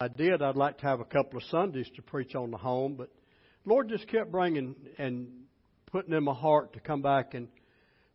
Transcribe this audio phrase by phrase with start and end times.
[0.00, 2.96] I did, I'd like to have a couple of Sundays to preach on the home,
[2.96, 3.10] but
[3.64, 5.28] Lord just kept bringing and
[5.86, 7.46] putting in my heart to come back and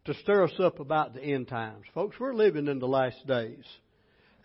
[0.04, 1.86] to stir us up about the end times.
[1.94, 3.64] Folks, we're living in the last days.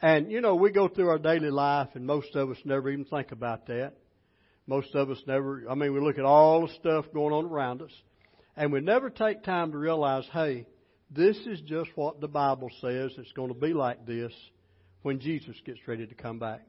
[0.01, 3.05] And, you know, we go through our daily life and most of us never even
[3.05, 3.95] think about that.
[4.69, 7.83] Most of us never, I mean, we look at all the stuff going on around
[7.83, 7.93] us
[8.57, 10.67] and we never take time to realize, hey,
[11.11, 13.11] this is just what the Bible says.
[13.19, 14.33] It's going to be like this
[15.03, 16.63] when Jesus gets ready to come back.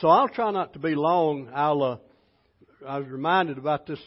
[0.00, 1.50] So I'll try not to be long.
[1.54, 1.96] I'll, uh,
[2.86, 4.00] I was reminded about this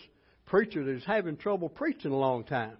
[0.46, 2.76] preacher that was having trouble preaching a long time.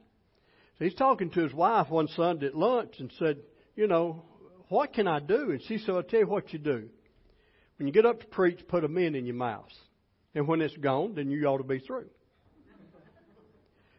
[0.78, 3.38] So he's talking to his wife one Sunday at lunch and said,
[3.76, 4.24] you know,
[4.70, 5.52] what can I do?
[5.52, 6.90] And she said, I'll tell you what you do.
[7.78, 9.72] When you get up to preach, put a mint in your mouth.
[10.36, 12.10] And when it's gone, then you ought to be through.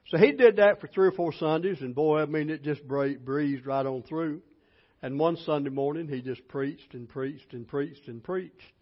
[0.09, 2.87] So he did that for three or four Sundays, and boy, I mean, it just
[2.87, 4.41] breezed right on through.
[5.03, 8.73] And one Sunday morning, he just preached and preached and preached and preached.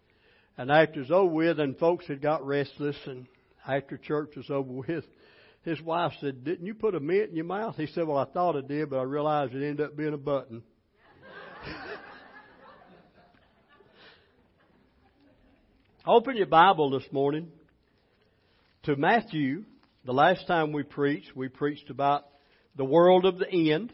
[0.57, 3.27] And after it was over with, and folks had got restless, and
[3.67, 5.05] after church was over with,
[5.63, 7.75] his wife said, Didn't you put a mint in your mouth?
[7.75, 10.17] He said, Well, I thought I did, but I realized it ended up being a
[10.17, 10.63] button.
[16.07, 17.51] Open your Bible this morning
[18.83, 19.65] to Matthew.
[20.05, 22.25] The last time we preached, we preached about
[22.77, 23.91] the world of the end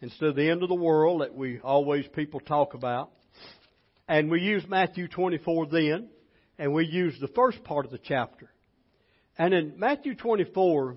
[0.00, 3.12] instead of the end of the world that we always people talk about.
[4.08, 6.08] And we used Matthew 24 then,
[6.58, 8.50] and we used the first part of the chapter.
[9.36, 10.96] And in Matthew 24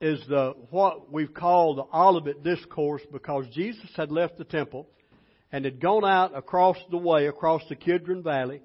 [0.00, 4.88] is the, what we've called the Olivet Discourse because Jesus had left the temple
[5.52, 8.60] and had gone out across the way, across the Kidron Valley.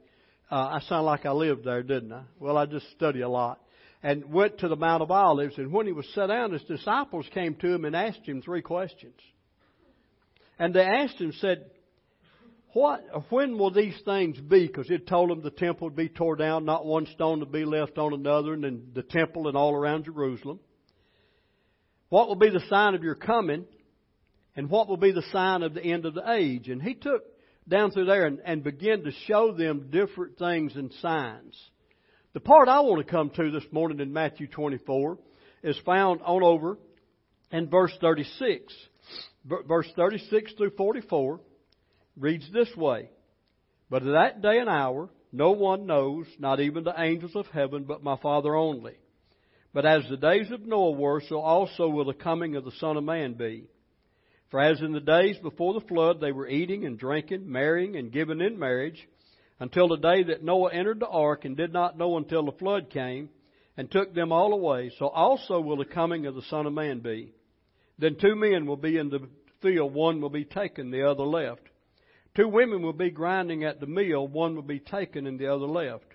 [0.49, 2.23] Uh, I sound like I lived there, didn't I?
[2.39, 3.61] Well, I just study a lot.
[4.01, 7.25] And went to the Mount of Olives, and when he was set down, his disciples
[7.33, 9.19] came to him and asked him three questions.
[10.57, 11.69] And they asked him, said,
[12.73, 14.67] what, when will these things be?
[14.67, 17.65] Because it told them the temple would be torn down, not one stone to be
[17.65, 20.59] left on another, and then the temple and all around Jerusalem.
[22.09, 23.65] What will be the sign of your coming?
[24.55, 26.67] And what will be the sign of the end of the age?
[26.67, 27.23] And he took
[27.67, 31.55] down through there and, and began to show them different things and signs.
[32.33, 35.17] The part I want to come to this morning in Matthew 24
[35.63, 36.77] is found on over
[37.51, 38.73] in verse 36.
[39.45, 41.39] Verse 36 through 44
[42.17, 43.09] reads this way
[43.89, 47.83] But at that day and hour no one knows, not even the angels of heaven,
[47.83, 48.95] but my Father only.
[49.73, 52.97] But as the days of Noah were, so also will the coming of the Son
[52.97, 53.69] of Man be.
[54.49, 58.11] For as in the days before the flood they were eating and drinking, marrying and
[58.11, 59.07] giving in marriage,
[59.59, 62.89] until the day that Noah entered the ark and did not know until the flood
[62.89, 63.29] came
[63.75, 66.99] and took them all away, so also will the coming of the Son of Man
[66.99, 67.33] be.
[67.99, 69.27] Then two men will be in the
[69.61, 71.66] field, one will be taken, the other left.
[72.37, 75.65] Two women will be grinding at the mill, one will be taken and the other
[75.65, 76.05] left.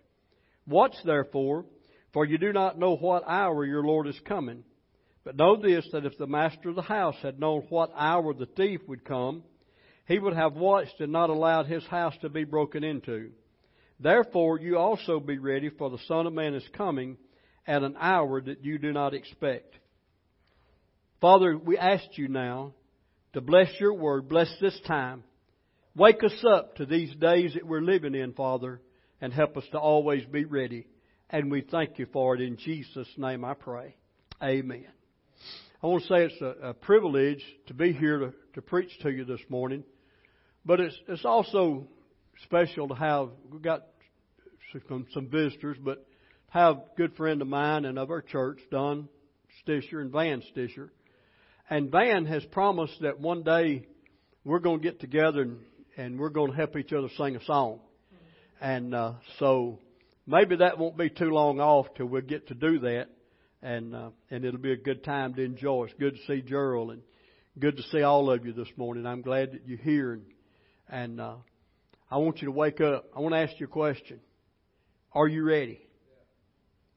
[0.68, 1.64] Watch therefore,
[2.12, 4.62] for you do not know what hour your Lord is coming.
[5.24, 8.46] But know this, that if the master of the house had known what hour the
[8.46, 9.42] thief would come,
[10.06, 13.30] he would have watched and not allowed his house to be broken into.
[13.98, 17.16] Therefore you also be ready, for the Son of Man is coming
[17.66, 19.74] at an hour that you do not expect.
[21.20, 22.74] Father, we ask you now
[23.32, 25.24] to bless your word, bless this time.
[25.94, 28.80] Wake us up to these days that we're living in, Father,
[29.20, 30.86] and help us to always be ready.
[31.28, 32.40] And we thank you for it.
[32.40, 33.94] In Jesus' name I pray.
[34.42, 34.86] Amen.
[35.82, 39.10] I want to say it's a, a privilege to be here to, to preach to
[39.10, 39.84] you this morning,
[40.64, 41.86] but it's, it's also
[42.44, 43.82] special to have, we've got
[44.88, 46.06] some, some visitors, but
[46.48, 49.10] have a good friend of mine and of our church, Don
[49.62, 50.88] Stisher and Van Stisher.
[51.68, 53.84] And Van has promised that one day
[54.42, 55.58] we're going to get together and
[55.96, 57.80] and we're going to help each other sing a song.
[58.60, 59.78] And uh, so
[60.26, 63.08] maybe that won't be too long off till we'll get to do that,
[63.60, 65.84] and uh, and it'll be a good time to enjoy.
[65.84, 67.02] It's good to see Gerald and
[67.58, 69.06] good to see all of you this morning.
[69.06, 70.22] I'm glad that you're here, and,
[70.88, 71.34] and uh,
[72.10, 73.06] I want you to wake up.
[73.16, 74.20] I want to ask you a question:
[75.12, 75.80] Are you ready?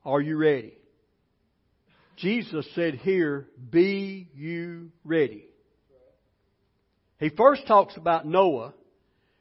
[0.03, 0.77] Are you ready?
[2.17, 5.47] Jesus said here, "Be you ready."
[7.17, 8.73] He first talks about Noah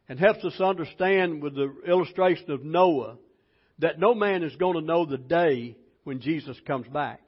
[0.09, 3.17] and helps us understand with the illustration of Noah
[3.79, 7.21] that no man is going to know the day when Jesus comes back.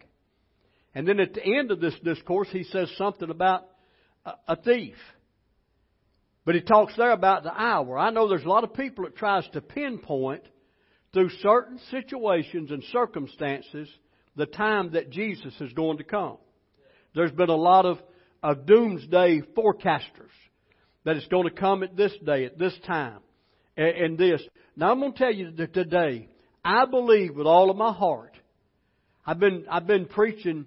[0.95, 3.66] And then at the end of this discourse, he says something about
[4.47, 4.97] a thief.
[6.45, 7.99] But he talks there about the hour.
[7.99, 10.42] I know there's a lot of people that tries to pinpoint
[11.12, 13.88] through certain situations and circumstances
[14.37, 16.37] the time that Jesus is going to come.
[17.14, 17.99] There's been a lot of,
[18.42, 20.30] of doomsday forecasters
[21.07, 23.21] that it's going to come at this day, at this time.
[23.77, 24.43] and this.
[24.77, 26.29] Now I'm going to tell you that today,
[26.65, 28.37] I believe with all of my heart.
[29.25, 30.67] I've been, I've been preaching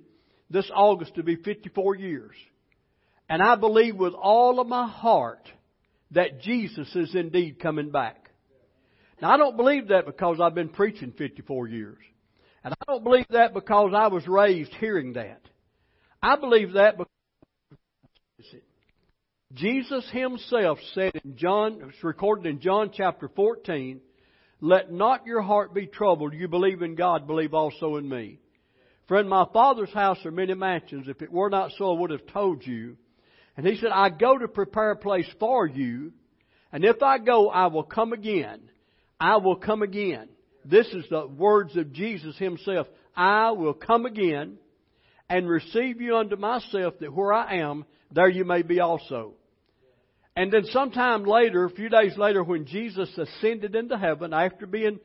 [0.49, 2.35] this August to be 54 years.
[3.27, 5.45] And I believe with all of my heart
[6.11, 8.29] that Jesus is indeed coming back.
[9.21, 11.97] Now I don't believe that because I've been preaching 54 years.
[12.63, 15.41] And I don't believe that because I was raised hearing that.
[16.23, 17.09] I believe that because
[19.53, 23.99] Jesus himself said in John, it's recorded in John chapter 14,
[24.61, 26.33] let not your heart be troubled.
[26.33, 28.39] You believe in God, believe also in me.
[29.07, 31.07] Friend, my Father's house are many mansions.
[31.07, 32.95] If it were not so, I would have told you.
[33.57, 36.13] And he said, I go to prepare a place for you.
[36.71, 38.61] And if I go, I will come again.
[39.19, 40.29] I will come again.
[40.63, 42.85] This is the words of Jesus himself.
[43.15, 44.57] I will come again
[45.27, 49.33] and receive you unto myself that where I am, there you may be also.
[50.39, 55.01] And then sometime later, a few days later, when Jesus ascended into heaven after being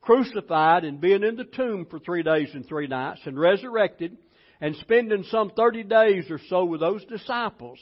[0.00, 4.16] crucified and being in the tomb for three days and three nights and resurrected
[4.62, 7.78] and spending some 30 days or so with those disciples,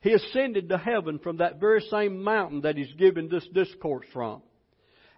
[0.00, 4.42] he ascended to heaven from that very same mountain that he's given this discourse from.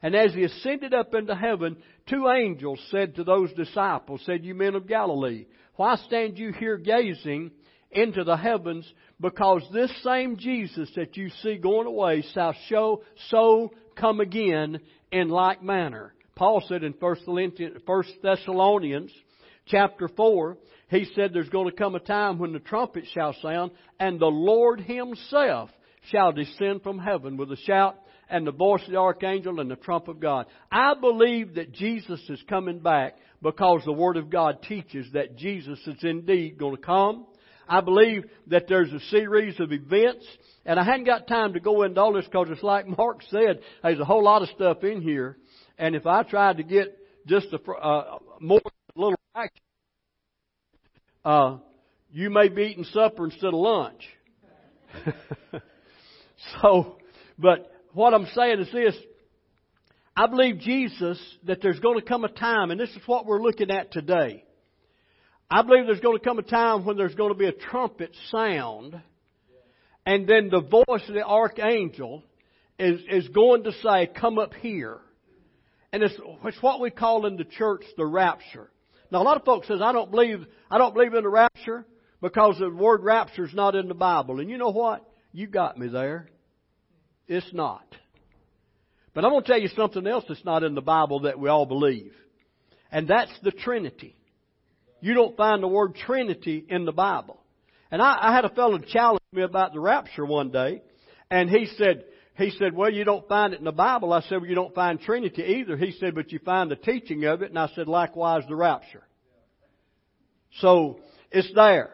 [0.02, 4.54] And as he ascended up into heaven, two angels said to those disciples, said, You
[4.54, 7.52] men of Galilee, why stand you here gazing
[7.90, 8.90] into the heavens?
[9.20, 14.80] Because this same Jesus that you see going away shall show, so come again
[15.12, 16.14] in like manner.
[16.36, 17.16] Paul said in 1
[18.22, 19.12] Thessalonians
[19.66, 20.56] chapter 4,
[20.88, 24.26] he said there's going to come a time when the trumpet shall sound and the
[24.26, 25.70] Lord himself
[26.10, 27.96] shall descend from heaven with a shout
[28.30, 30.46] and the voice of the archangel and the trump of God.
[30.70, 35.78] I believe that Jesus is coming back because the Word of God teaches that Jesus
[35.86, 37.26] is indeed going to come.
[37.70, 40.26] I believe that there's a series of events,
[40.66, 43.60] and I hadn't got time to go into all this because it's like Mark said,
[43.84, 45.38] there's a whole lot of stuff in here,
[45.78, 46.98] and if I tried to get
[47.28, 49.62] just a, uh, more a little action,
[51.24, 51.58] uh,
[52.10, 54.02] you may be eating supper instead of lunch.
[56.60, 56.96] so,
[57.38, 58.96] but what I'm saying is this.
[60.16, 63.40] I believe Jesus that there's going to come a time, and this is what we're
[63.40, 64.42] looking at today.
[65.50, 68.14] I believe there's going to come a time when there's going to be a trumpet
[68.30, 69.00] sound,
[70.06, 72.22] and then the voice of the archangel
[72.78, 74.98] is, is going to say, Come up here.
[75.92, 76.14] And it's,
[76.44, 78.70] it's what we call in the church the rapture.
[79.10, 81.84] Now a lot of folks says, I don't believe, I don't believe in the rapture
[82.20, 84.38] because the word rapture is not in the Bible.
[84.38, 85.04] And you know what?
[85.32, 86.28] You got me there.
[87.26, 87.84] It's not.
[89.14, 91.48] But I'm going to tell you something else that's not in the Bible that we
[91.48, 92.12] all believe.
[92.92, 94.16] And that's the Trinity.
[95.00, 97.40] You don't find the word Trinity in the Bible.
[97.90, 100.82] And I, I had a fellow challenge me about the rapture one day,
[101.30, 102.04] and he said,
[102.36, 104.12] he said, well, you don't find it in the Bible.
[104.12, 105.76] I said, well, you don't find Trinity either.
[105.76, 107.50] He said, but you find the teaching of it.
[107.50, 109.02] And I said, likewise the rapture.
[110.58, 111.90] So, it's there.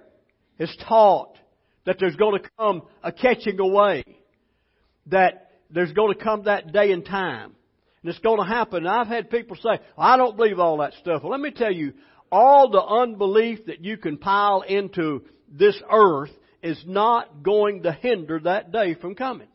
[0.59, 1.37] It's taught
[1.85, 4.05] that there's going to come a catching away
[5.07, 7.55] that there's going to come that day and time.
[8.03, 8.87] And it's going to happen.
[8.87, 11.23] And I've had people say, I don't believe all that stuff.
[11.23, 11.93] Well, let me tell you,
[12.31, 16.31] all the unbelief that you can pile into this earth
[16.63, 19.49] is not going to hinder that day from coming.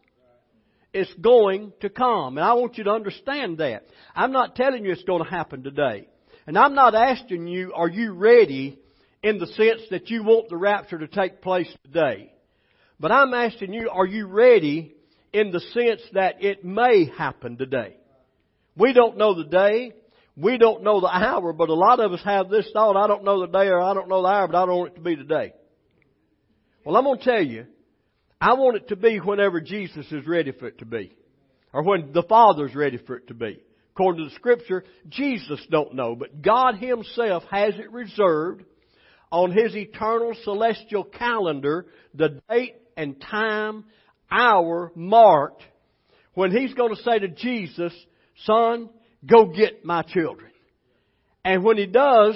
[0.93, 2.37] It's going to come.
[2.37, 3.85] And I want you to understand that.
[4.15, 6.07] I'm not telling you it's going to happen today.
[6.47, 8.79] And I'm not asking you, are you ready
[9.23, 12.33] in the sense that you want the rapture to take place today?
[12.99, 14.95] But I'm asking you, are you ready
[15.33, 17.95] in the sense that it may happen today.
[18.75, 19.93] We don't know the day.
[20.41, 23.23] We don't know the hour, but a lot of us have this thought, I don't
[23.23, 25.01] know the day or I don't know the hour, but I don't want it to
[25.01, 25.53] be today.
[26.83, 27.67] Well, I'm going to tell you,
[28.39, 31.15] I want it to be whenever Jesus is ready for it to be.
[31.73, 33.61] Or when the Father's ready for it to be.
[33.93, 38.63] According to the Scripture, Jesus don't know, but God Himself has it reserved
[39.31, 43.85] on His eternal celestial calendar, the date and time
[44.31, 45.63] hour marked
[46.33, 47.93] when he's going to say to Jesus,
[48.45, 48.89] Son,
[49.25, 50.51] go get my children.
[51.43, 52.35] And when he does,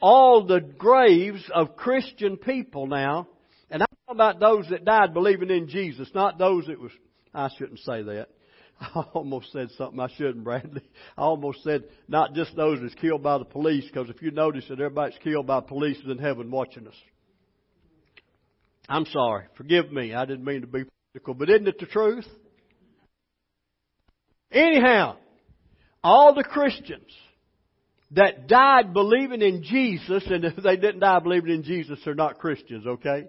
[0.00, 3.28] all the graves of Christian people now,
[3.70, 6.92] and I'm talking about those that died believing in Jesus, not those that was,
[7.34, 8.28] I shouldn't say that.
[8.80, 10.82] I almost said something I shouldn't, Bradley.
[11.16, 14.64] I almost said not just those that's killed by the police, because if you notice
[14.68, 16.94] that everybody's killed by police is in heaven watching us.
[18.88, 19.44] I'm sorry.
[19.56, 20.14] Forgive me.
[20.14, 22.26] I didn't mean to be political, but isn't it the truth?
[24.50, 25.16] Anyhow,
[26.02, 27.10] all the Christians
[28.12, 32.38] that died believing in Jesus, and if they didn't die believing in Jesus, they're not
[32.38, 33.26] Christians, okay?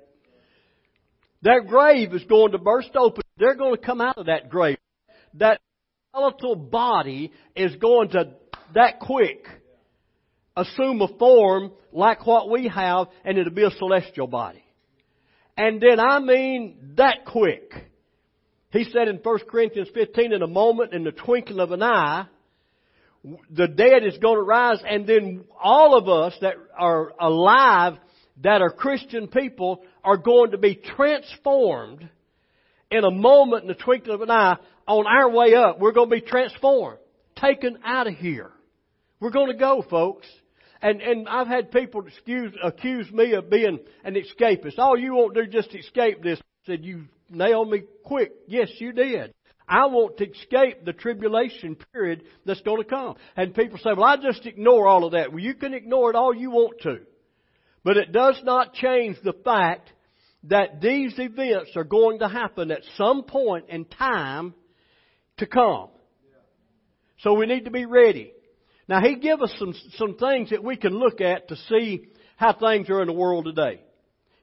[1.41, 3.23] Their grave is going to burst open.
[3.37, 4.77] They're going to come out of that grave.
[5.35, 5.61] That
[6.11, 8.31] skeletal body is going to
[8.73, 9.45] that quick
[10.55, 14.63] assume a form like what we have and it'll be a celestial body.
[15.57, 17.71] And then I mean that quick.
[18.71, 22.27] He said in 1 Corinthians 15, in a moment, in the twinkling of an eye,
[23.49, 27.97] the dead is going to rise and then all of us that are alive,
[28.41, 32.07] that are Christian people, are going to be transformed
[32.91, 34.57] in a moment, in the twinkling of an eye,
[34.87, 35.79] on our way up.
[35.79, 36.99] We're going to be transformed,
[37.35, 38.51] taken out of here.
[39.19, 40.27] We're going to go, folks.
[40.81, 44.79] And, and I've had people excuse, accuse me of being an escapist.
[44.79, 46.39] All you won't do just escape this.
[46.39, 48.31] I said, you nailed me quick.
[48.47, 49.33] Yes, you did.
[49.69, 53.15] I want to escape the tribulation period that's going to come.
[53.35, 55.31] And people say, well, I just ignore all of that.
[55.31, 56.99] Well, you can ignore it all you want to.
[57.83, 59.91] But it does not change the fact
[60.45, 64.53] that these events are going to happen at some point in time
[65.37, 65.89] to come.
[67.19, 68.33] So we need to be ready.
[68.87, 72.53] Now he give us some, some things that we can look at to see how
[72.53, 73.81] things are in the world today.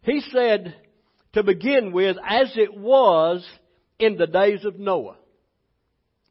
[0.02, 0.76] He said,
[1.32, 3.46] to begin with, as it was
[3.98, 5.16] in the days of Noah.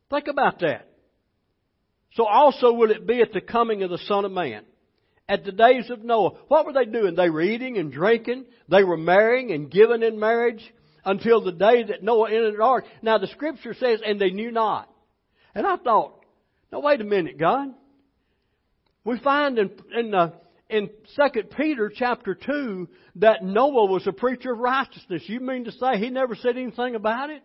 [0.10, 0.88] Think about that.
[2.13, 4.63] So also will it be at the coming of the Son of Man.
[5.28, 7.15] At the days of Noah, what were they doing?
[7.15, 8.45] They were eating and drinking.
[8.69, 10.62] They were marrying and giving in marriage
[11.04, 12.86] until the day that Noah entered the ark.
[13.01, 14.89] Now the scripture says, and they knew not.
[15.56, 16.23] And I thought,
[16.71, 17.69] now wait a minute, God.
[19.04, 20.32] We find in, in, uh,
[20.69, 25.23] in 2 Peter chapter 2 that Noah was a preacher of righteousness.
[25.28, 27.41] You mean to say he never said anything about it?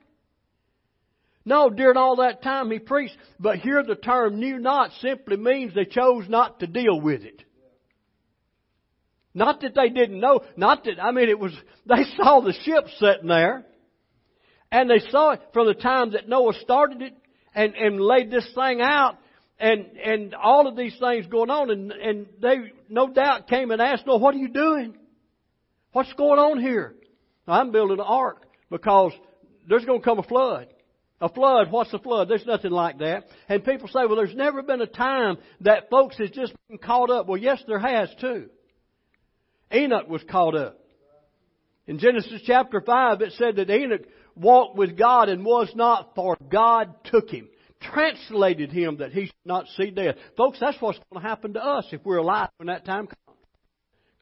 [1.44, 5.74] No, during all that time he preached, but here the term knew not simply means
[5.74, 7.42] they chose not to deal with it.
[9.33, 11.53] Not that they didn't know, not that, I mean it was,
[11.87, 13.64] they saw the ship sitting there,
[14.70, 17.16] and they saw it from the time that Noah started it,
[17.55, 19.16] and, and laid this thing out,
[19.59, 22.57] and and all of these things going on, and and they
[22.88, 24.96] no doubt came and asked, "No, what are you doing?
[25.92, 26.94] What's going on here?"
[27.46, 29.12] I'm building an ark because
[29.68, 30.68] there's going to come a flood.
[31.21, 32.29] A flood, what's a flood?
[32.29, 33.25] There's nothing like that.
[33.49, 37.11] And people say, well, there's never been a time that folks has just been caught
[37.11, 37.27] up.
[37.27, 38.49] Well, yes, there has too.
[39.73, 40.79] Enoch was caught up.
[41.87, 44.03] In Genesis chapter 5, it said that Enoch
[44.35, 47.49] walked with God and was not, for God took him
[47.81, 50.17] translated him that he should not see death.
[50.37, 53.39] Folks, that's what's going to happen to us if we're alive when that time comes.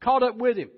[0.00, 0.70] Caught up with him.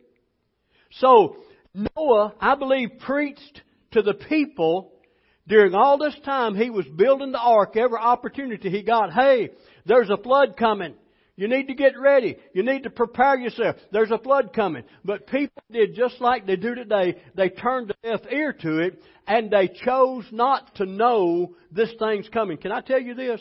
[0.93, 1.37] So,
[1.75, 4.93] Noah, I believe, preached to the people
[5.51, 9.51] during all this time he was building the ark, every opportunity he got, hey,
[9.85, 10.95] there's a flood coming.
[11.35, 12.37] You need to get ready.
[12.55, 13.75] You need to prepare yourself.
[13.91, 14.85] There's a flood coming.
[15.05, 17.17] But people did just like they do today.
[17.35, 22.29] They turned a deaf ear to it and they chose not to know this thing's
[22.29, 22.57] coming.
[22.57, 23.41] Can I tell you this?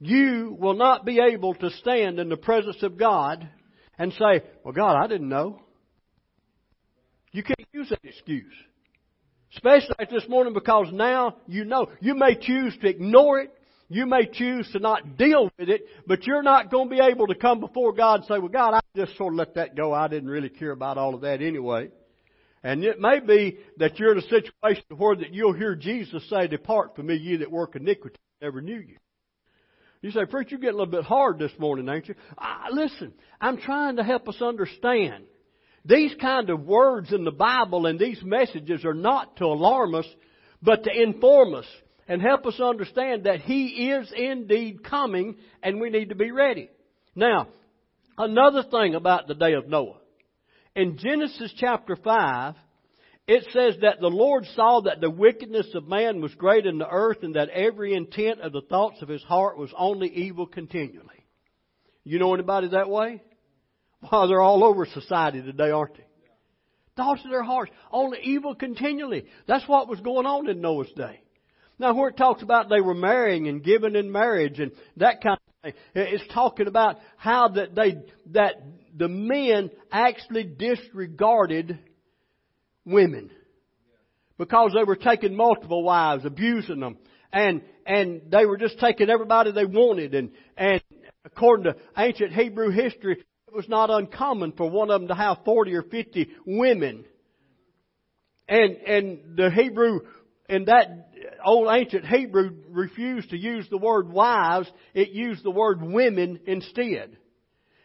[0.00, 3.48] You will not be able to stand in the presence of God
[3.98, 5.60] and say, well God, I didn't know.
[7.30, 8.52] You can't use that excuse.
[9.54, 11.88] Especially this morning because now you know.
[12.00, 13.52] You may choose to ignore it.
[13.88, 17.26] You may choose to not deal with it, but you're not going to be able
[17.26, 19.92] to come before God and say, well, God, I just sort of let that go.
[19.92, 21.90] I didn't really care about all of that anyway.
[22.62, 26.48] And it may be that you're in a situation where that you'll hear Jesus say,
[26.48, 28.96] Depart from me, ye that work iniquity, I never knew you.
[30.00, 32.14] You say, Preacher, you're getting a little bit hard this morning, ain't you?
[32.38, 35.24] I, listen, I'm trying to help us understand.
[35.84, 40.06] These kind of words in the Bible and these messages are not to alarm us,
[40.62, 41.66] but to inform us
[42.08, 46.70] and help us understand that He is indeed coming and we need to be ready.
[47.14, 47.48] Now,
[48.16, 49.98] another thing about the day of Noah.
[50.74, 52.54] In Genesis chapter 5,
[53.26, 56.88] it says that the Lord saw that the wickedness of man was great in the
[56.88, 61.24] earth and that every intent of the thoughts of his heart was only evil continually.
[62.04, 63.22] You know anybody that way?
[64.10, 66.04] They're all over society today, aren't they?
[66.96, 69.26] Thoughts of their hearts, only evil continually.
[69.46, 71.20] That's what was going on in Noah's day.
[71.78, 75.38] Now, where it talks about they were marrying and giving in marriage and that kind
[75.64, 77.96] of thing, it's talking about how that they
[78.30, 78.62] that
[78.96, 81.78] the men actually disregarded
[82.84, 83.30] women
[84.38, 86.96] because they were taking multiple wives, abusing them,
[87.32, 90.80] and and they were just taking everybody they wanted, and and
[91.24, 95.38] according to ancient Hebrew history, it was not uncommon for one of them to have
[95.44, 97.04] forty or fifty women.
[98.48, 100.00] And and the Hebrew
[100.48, 101.12] in that
[101.44, 107.16] old ancient Hebrew refused to use the word wives, it used the word women instead.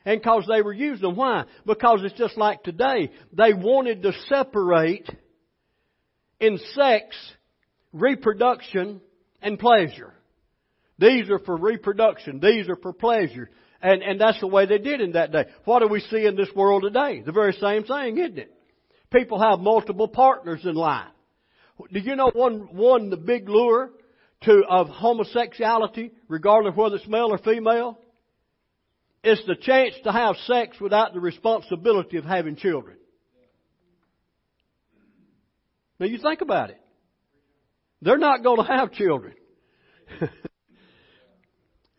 [0.05, 1.15] And cause they were using them.
[1.15, 1.43] Why?
[1.67, 3.11] Because it's just like today.
[3.31, 5.07] They wanted to separate
[6.39, 7.15] in sex,
[7.93, 9.01] reproduction,
[9.39, 10.15] and pleasure.
[10.97, 12.39] These are for reproduction.
[12.39, 13.51] These are for pleasure.
[13.81, 15.45] And, and that's the way they did in that day.
[15.63, 17.21] What do we see in this world today?
[17.25, 18.53] The very same thing, isn't it?
[19.11, 21.07] People have multiple partners in life.
[21.91, 23.91] Do you know one, one, the big lure
[24.41, 27.99] to, of homosexuality, regardless of whether it's male or female?
[29.23, 32.97] It's the chance to have sex without the responsibility of having children.
[35.99, 36.79] Now you think about it.
[38.01, 39.33] They're not going to have children.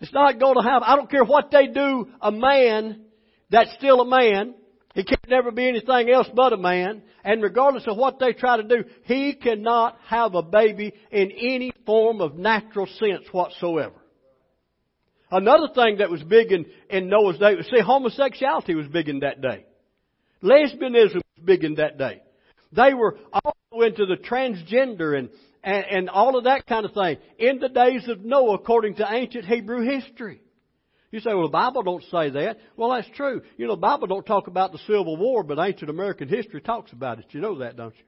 [0.01, 0.85] it's not going to happen.
[0.87, 3.03] I don't care what they do, a man
[3.51, 4.55] that's still a man,
[4.95, 7.03] he can never be anything else but a man.
[7.23, 11.73] And regardless of what they try to do, he cannot have a baby in any
[11.87, 13.95] form of natural sense whatsoever.
[15.31, 19.41] Another thing that was big in, in Noah's day, see, homosexuality was big in that
[19.41, 19.65] day.
[20.43, 22.21] Lesbianism was big in that day.
[22.73, 25.31] They were also into the transgender and,
[25.63, 29.07] and, and all of that kind of thing in the days of Noah according to
[29.11, 30.41] ancient Hebrew history.
[31.11, 32.59] You say, well, the Bible don't say that.
[32.77, 33.43] Well, that's true.
[33.57, 36.93] You know, the Bible don't talk about the Civil War, but ancient American history talks
[36.93, 37.27] about it.
[37.31, 38.05] You know that, don't you?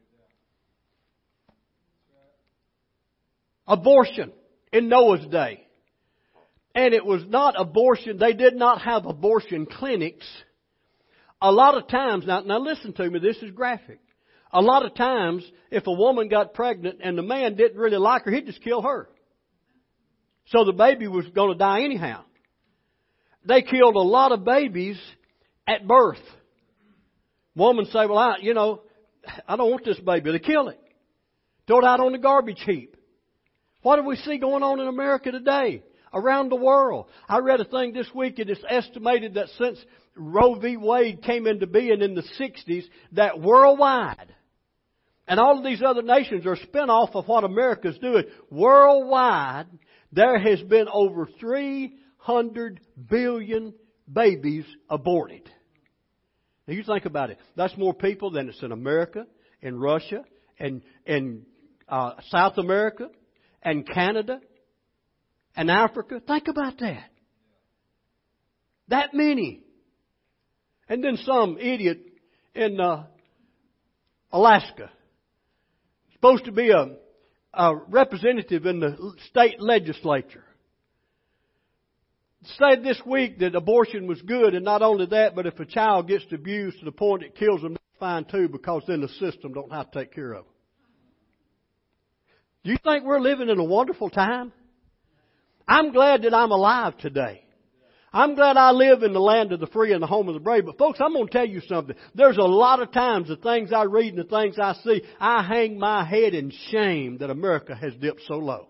[3.67, 4.33] Abortion
[4.73, 5.67] in Noah's day.
[6.75, 8.19] And it was not abortion.
[8.19, 10.27] They did not have abortion clinics.
[11.41, 13.99] A lot of times, now, now listen to me, this is graphic.
[14.53, 18.25] A lot of times, if a woman got pregnant and the man didn't really like
[18.25, 19.09] her, he'd just kill her.
[20.47, 22.25] So the baby was going to die anyhow.
[23.45, 24.99] They killed a lot of babies
[25.67, 26.21] at birth.
[27.55, 28.83] Woman say, well, I, you know,
[29.49, 30.33] I don't want this baby.
[30.33, 30.79] They kill it.
[31.67, 32.97] Throw it out on the garbage heap.
[33.83, 35.83] What do we see going on in America today?
[36.15, 37.07] Around the world.
[37.29, 39.79] I read a thing this week, and it is estimated that since
[40.15, 40.77] Roe v.
[40.77, 44.35] Wade came into being in the 60s, that worldwide,
[45.27, 48.25] and all of these other nations are spin off of what America's doing.
[48.51, 49.67] Worldwide,
[50.11, 53.75] there has been over 300 billion
[54.13, 55.49] babies aborted.
[56.67, 57.39] Now you think about it.
[57.57, 59.27] That's more people than it's in America,
[59.61, 60.25] in Russia,
[60.59, 61.47] and in
[61.89, 63.09] uh, South America,
[63.63, 64.41] and Canada,
[65.57, 66.21] and Africa.
[66.27, 67.11] Think about that.
[68.89, 69.63] That many.
[70.89, 72.01] And then some idiot
[72.55, 73.07] in uh,
[74.33, 74.91] Alaska
[76.23, 76.87] supposed to be a,
[77.53, 80.45] a representative in the state legislature.
[82.59, 86.07] Said this week that abortion was good, and not only that, but if a child
[86.07, 89.53] gets abused to the point it kills them, that's fine too, because then the system
[89.53, 90.55] don't have to take care of them.
[92.65, 94.53] Do you think we're living in a wonderful time?
[95.67, 97.45] I'm glad that I'm alive today.
[98.13, 100.41] I'm glad I live in the land of the free and the home of the
[100.41, 100.67] brave.
[100.67, 101.97] But folks, I'm going to tell you something.
[102.15, 105.43] There's a lot of times the things I read and the things I see, I
[105.43, 108.69] hang my head in shame that America has dipped so low.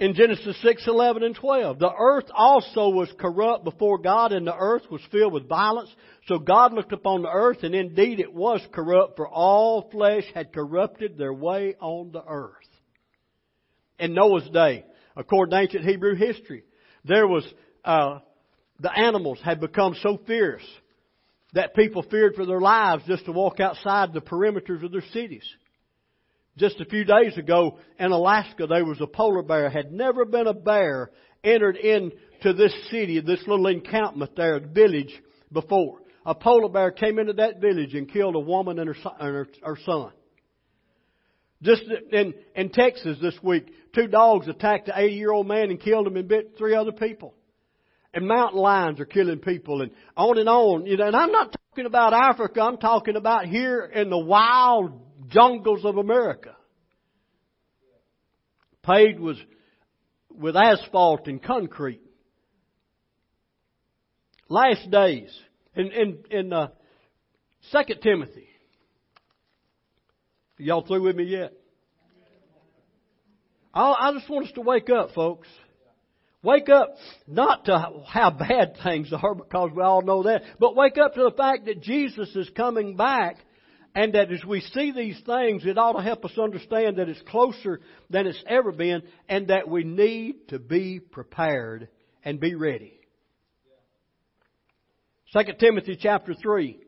[0.00, 1.78] in Genesis 6, 11, and 12.
[1.78, 5.90] The earth also was corrupt before God, and the earth was filled with violence.
[6.26, 10.54] So God looked upon the earth, and indeed it was corrupt, for all flesh had
[10.54, 12.54] corrupted their way on the earth.
[13.98, 14.86] In Noah's day,
[15.20, 16.64] according to ancient Hebrew history.
[17.04, 17.44] There was,
[17.84, 18.20] uh,
[18.80, 20.66] the animals had become so fierce
[21.52, 25.44] that people feared for their lives just to walk outside the perimeters of their cities.
[26.56, 29.68] Just a few days ago in Alaska, there was a polar bear.
[29.68, 31.10] Had never been a bear
[31.44, 35.12] entered into this city, this little encampment there, village
[35.52, 35.98] before.
[36.24, 40.12] A polar bear came into that village and killed a woman and her, son.
[41.62, 45.80] Just in, in Texas this week, two dogs attacked an 80 year old man and
[45.80, 47.34] killed him and bit three other people.
[48.14, 50.86] And mountain lions are killing people and on and on.
[50.86, 55.00] You know, and I'm not talking about Africa, I'm talking about here in the wild
[55.28, 56.56] jungles of America.
[58.82, 59.36] Paved with,
[60.30, 62.00] with asphalt and concrete.
[64.48, 65.30] Last days,
[65.76, 66.68] in, in, in uh,
[67.70, 68.49] 2 Timothy,
[70.60, 71.52] Y'all through with me yet?
[73.72, 75.48] I just want us to wake up, folks.
[76.42, 76.96] Wake up
[77.26, 81.22] not to how bad things are because we all know that, but wake up to
[81.22, 83.36] the fact that Jesus is coming back
[83.94, 87.20] and that as we see these things, it ought to help us understand that it's
[87.22, 91.88] closer than it's ever been and that we need to be prepared
[92.24, 93.00] and be ready.
[95.32, 96.80] 2 Timothy chapter 3,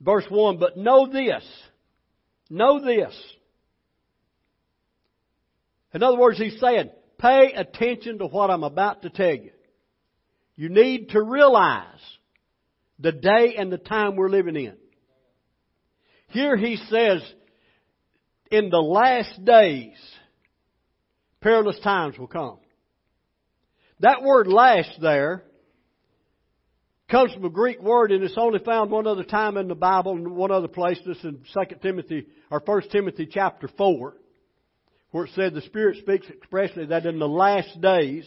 [0.00, 1.44] verse 1, but know this,
[2.52, 3.18] Know this.
[5.94, 9.52] In other words, he's saying, pay attention to what I'm about to tell you.
[10.54, 11.86] You need to realize
[12.98, 14.74] the day and the time we're living in.
[16.28, 17.22] Here he says,
[18.50, 19.96] in the last days,
[21.40, 22.58] perilous times will come.
[24.00, 25.42] That word last there
[27.12, 30.12] comes from a Greek word and it's only found one other time in the Bible
[30.12, 30.98] and one other place.
[31.04, 34.16] This is in 2 Timothy, or 1 Timothy chapter 4,
[35.10, 38.26] where it said the Spirit speaks expressly that in the last days,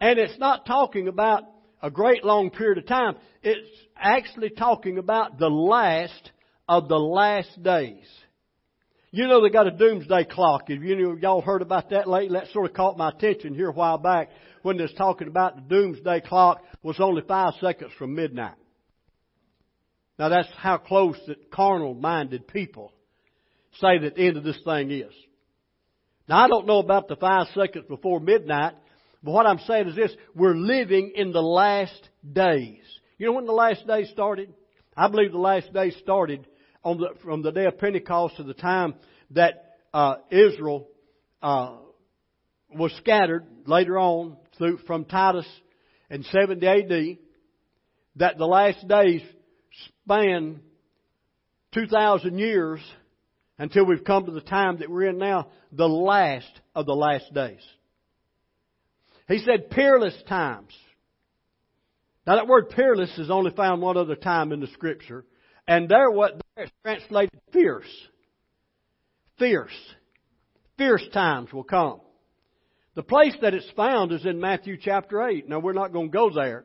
[0.00, 1.42] and it's not talking about
[1.82, 3.16] a great long period of time.
[3.42, 6.30] It's actually talking about the last
[6.68, 8.06] of the last days.
[9.12, 10.64] You know they got a doomsday clock.
[10.68, 12.38] If you know, y'all heard about that lately?
[12.38, 14.30] That sort of caught my attention here a while back
[14.62, 18.54] when they was talking about the doomsday clock was only five seconds from midnight.
[20.18, 22.92] Now that's how close that carnal minded people
[23.80, 25.12] say that the end of this thing is.
[26.28, 28.74] Now I don't know about the five seconds before midnight,
[29.24, 32.82] but what I'm saying is this, we're living in the last days.
[33.18, 34.54] You know when the last days started?
[34.96, 36.46] I believe the last days started
[36.84, 38.94] the, from the day of Pentecost to the time
[39.30, 40.88] that uh, Israel
[41.42, 41.76] uh,
[42.74, 45.46] was scattered later on through, from Titus
[46.10, 47.18] in 70 AD,
[48.16, 49.22] that the last days
[50.04, 50.60] span
[51.72, 52.80] 2,000 years
[53.58, 57.32] until we've come to the time that we're in now, the last of the last
[57.34, 57.60] days.
[59.28, 60.72] He said perilous times.
[62.26, 65.24] Now that word perilous is only found one other time in the scripture.
[65.68, 67.90] And there what it's translated fierce.
[69.38, 69.94] Fierce.
[70.76, 72.00] Fierce times will come.
[72.94, 75.48] The place that it's found is in Matthew chapter 8.
[75.48, 76.64] Now we're not going to go there.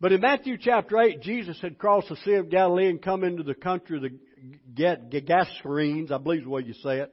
[0.00, 3.44] But in Matthew chapter 8, Jesus had crossed the Sea of Galilee and come into
[3.44, 4.18] the country of the
[4.74, 7.12] Gadarenes, I believe is the way you say it.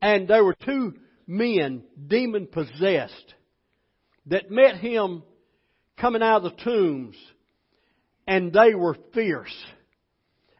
[0.00, 0.94] And there were two
[1.26, 3.34] men, demon possessed,
[4.26, 5.22] that met him
[5.98, 7.16] coming out of the tombs,
[8.26, 9.54] and they were fierce.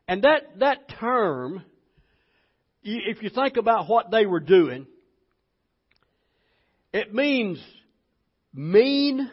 [0.08, 1.62] And that, that term,
[2.82, 4.86] if you think about what they were doing,
[6.94, 7.62] it means
[8.54, 9.30] mean,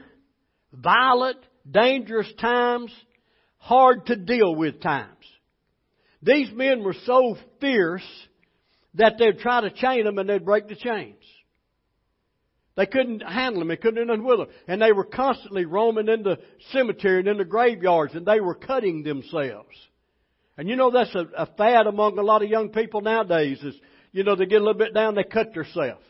[0.73, 1.38] violent,
[1.69, 2.91] dangerous times,
[3.57, 5.09] hard to deal with times.
[6.21, 8.05] These men were so fierce
[8.95, 11.23] that they'd try to chain them and they'd break the chains.
[12.75, 13.69] They couldn't handle them.
[13.69, 14.47] They couldn't do nothing with them.
[14.67, 16.39] And they were constantly roaming in the
[16.73, 19.75] cemetery and in the graveyards and they were cutting themselves.
[20.57, 23.75] And you know that's a, a fad among a lot of young people nowadays is,
[24.11, 26.03] you know, they get a little bit down, they cut themselves.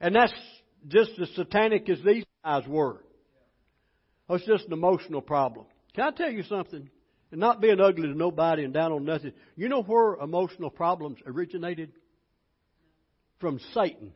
[0.00, 0.32] And that's
[0.86, 3.02] just as satanic as these guys were.
[4.28, 5.66] It's just an emotional problem.
[5.94, 6.88] Can I tell you something?
[7.32, 9.32] And not being ugly to nobody and down on nothing.
[9.56, 11.92] You know where emotional problems originated?
[13.40, 14.12] From Satan.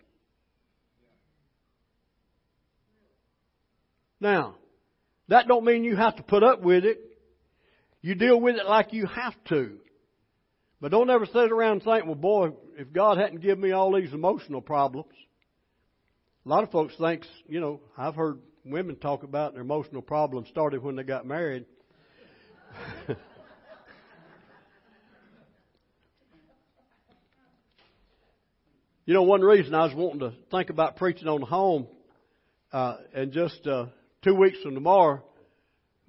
[4.20, 4.54] Now,
[5.28, 7.09] that don't mean you have to put up with it.
[8.02, 9.78] You deal with it like you have to.
[10.80, 14.14] But don't ever sit around think, well, boy, if God hadn't given me all these
[14.14, 15.12] emotional problems.
[16.46, 20.48] A lot of folks think, you know, I've heard women talk about their emotional problems
[20.48, 21.66] started when they got married.
[29.04, 31.86] you know, one reason I was wanting to think about preaching on the home,
[32.72, 33.86] uh, and just uh,
[34.22, 35.22] two weeks from tomorrow,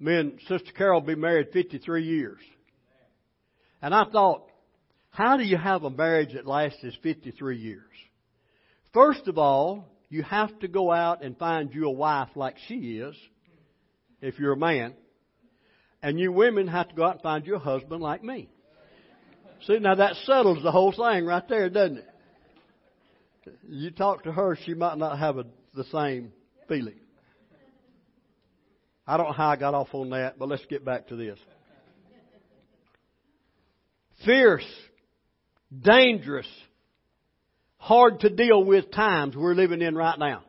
[0.02, 2.40] me and Sister Carol be married 53 years.
[3.80, 4.48] And I thought,
[5.10, 7.82] how do you have a marriage that lasts 53 years?
[8.92, 12.98] First of all, you have to go out and find you a wife like she
[12.98, 13.14] is,
[14.20, 14.94] if you're a man.
[16.02, 18.48] And you women have to go out and find you a husband like me.
[19.66, 22.08] See, now that settles the whole thing right there, doesn't it?
[23.68, 26.32] You talk to her, she might not have a, the same
[26.68, 26.98] feeling.
[29.06, 31.38] I don't know how I got off on that, but let's get back to this.
[34.24, 34.66] Fierce,
[35.76, 36.46] dangerous,
[37.78, 40.44] hard to deal with times we're living in right now.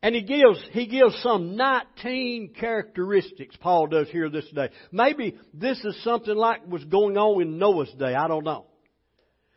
[0.00, 4.68] And he gives, he gives some 19 characteristics, Paul does here this day.
[4.92, 8.66] Maybe this is something like was going on in Noah's day, I don't know.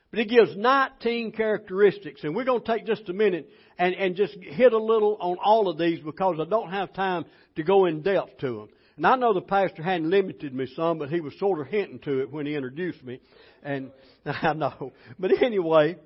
[0.10, 3.50] But he gives 19 characteristics, and we're going to take just a minute
[3.82, 7.26] and, and just hit a little on all of these because I don't have time
[7.56, 8.70] to go in depth to them.
[8.96, 11.98] And I know the pastor hadn't limited me some, but he was sort of hinting
[12.02, 13.20] to it when he introduced me.
[13.64, 13.90] And
[14.26, 14.94] I know.
[15.18, 15.98] But anyway,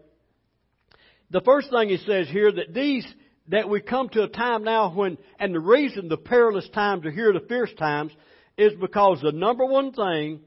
[1.31, 3.05] the first thing he says here that these,
[3.49, 7.11] that we come to a time now when, and the reason the perilous times are
[7.11, 8.13] here, the fierce times,
[8.57, 10.39] is because the number one thing,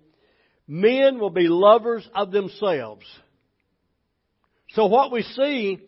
[0.66, 3.04] men will be lovers of themselves.
[4.70, 5.87] So what we see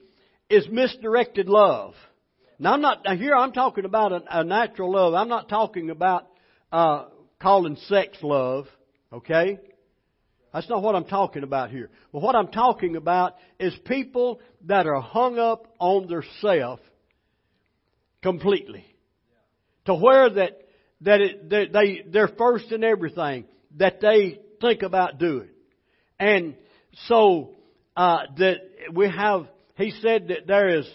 [0.51, 1.95] is misdirected love.
[2.59, 5.15] Now I'm not, now here I'm talking about a, a natural love.
[5.15, 6.27] I'm not talking about,
[6.71, 7.05] uh,
[7.41, 8.67] calling sex love.
[9.13, 9.59] Okay?
[10.53, 11.91] That's not what I'm talking about here.
[12.13, 16.81] But what I'm talking about is people that are hung up on their self
[18.23, 18.85] completely.
[19.87, 20.61] To where that,
[21.03, 25.49] that, it, they, they're first in everything that they think about doing.
[26.19, 26.57] And
[27.07, 27.55] so,
[27.97, 28.57] uh, that
[28.93, 29.47] we have,
[29.81, 30.89] he said that there is,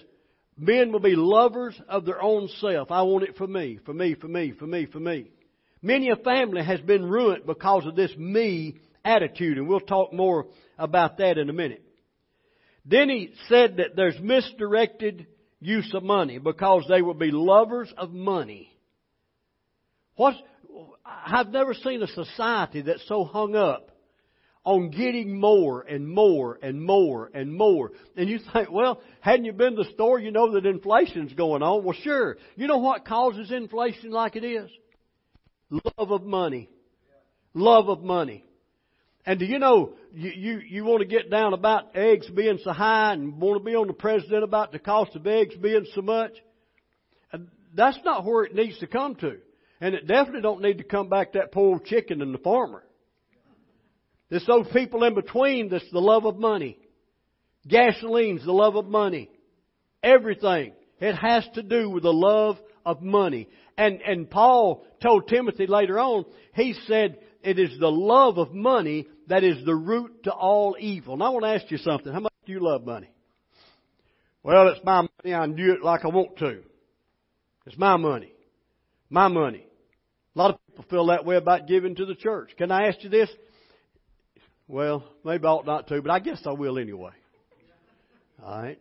[0.58, 2.92] men will be lovers of their own self.
[2.92, 5.32] I want it for me, for me, for me, for me, for me.
[5.82, 10.48] Many a family has been ruined because of this me attitude, and we'll talk more
[10.78, 11.84] about that in a minute.
[12.86, 15.28] Then he said that there's misdirected
[15.60, 18.70] use of money because they will be lovers of money.
[20.16, 20.36] What,
[21.06, 23.90] I've never seen a society that's so hung up
[24.66, 27.92] on getting more and more and more and more.
[28.18, 31.62] And you think, well, hadn't you been to the store, you know that inflation's going
[31.62, 31.84] on.
[31.84, 32.38] Well, sure.
[32.56, 34.70] You know what causes inflation like it is?
[35.70, 36.70] Love of money.
[37.54, 38.44] Love of money.
[39.26, 42.72] And do you know, you, you, you want to get down about eggs being so
[42.72, 46.02] high and want to be on the president about the cost of eggs being so
[46.02, 46.32] much?
[47.32, 49.38] And that's not where it needs to come to.
[49.80, 52.84] And it definitely don't need to come back that poor chicken and the farmer.
[54.30, 56.78] There's those people in between that's the love of money.
[57.68, 59.30] Gasoline's the love of money.
[60.04, 60.74] Everything.
[61.00, 63.50] It has to do with the love of money.
[63.78, 69.08] And, and Paul told Timothy later on, he said, it is the love of money
[69.28, 71.14] that is the root to all evil.
[71.14, 72.12] And I want to ask you something.
[72.12, 73.10] How much do you love money?
[74.42, 75.34] Well, it's my money.
[75.34, 76.62] I do it like I want to.
[77.66, 78.32] It's my money.
[79.10, 79.66] My money.
[80.36, 82.52] A lot of people feel that way about giving to the church.
[82.58, 83.30] Can I ask you this?
[84.68, 87.12] Well, maybe I ought not to, but I guess I will anyway.
[88.44, 88.80] Alright?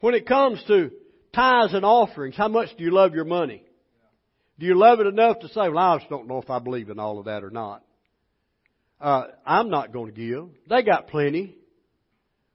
[0.00, 0.90] When it comes to
[1.34, 3.62] tithes and offerings, how much do you love your money?
[4.58, 6.88] Do you love it enough to say, well, I just don't know if I believe
[6.88, 7.82] in all of that or not?
[9.00, 10.48] Uh, I'm not going to give.
[10.68, 11.56] They got plenty.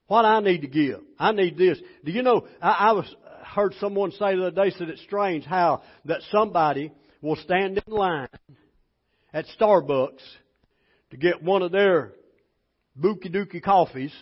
[0.08, 1.00] What I need to give?
[1.18, 1.78] I need this.
[2.04, 3.14] Do you know, I, I was,
[3.44, 7.92] heard someone say the other day, said it's strange how that somebody will stand in
[7.92, 8.28] line
[9.32, 10.22] at Starbucks
[11.10, 12.12] to get one of their
[12.94, 14.12] Bookie Dookie coffees.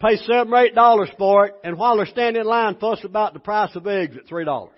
[0.00, 3.34] Pay seven or eight dollars for it, and while they're standing in line, fuss about
[3.34, 4.72] the price of eggs at three dollars.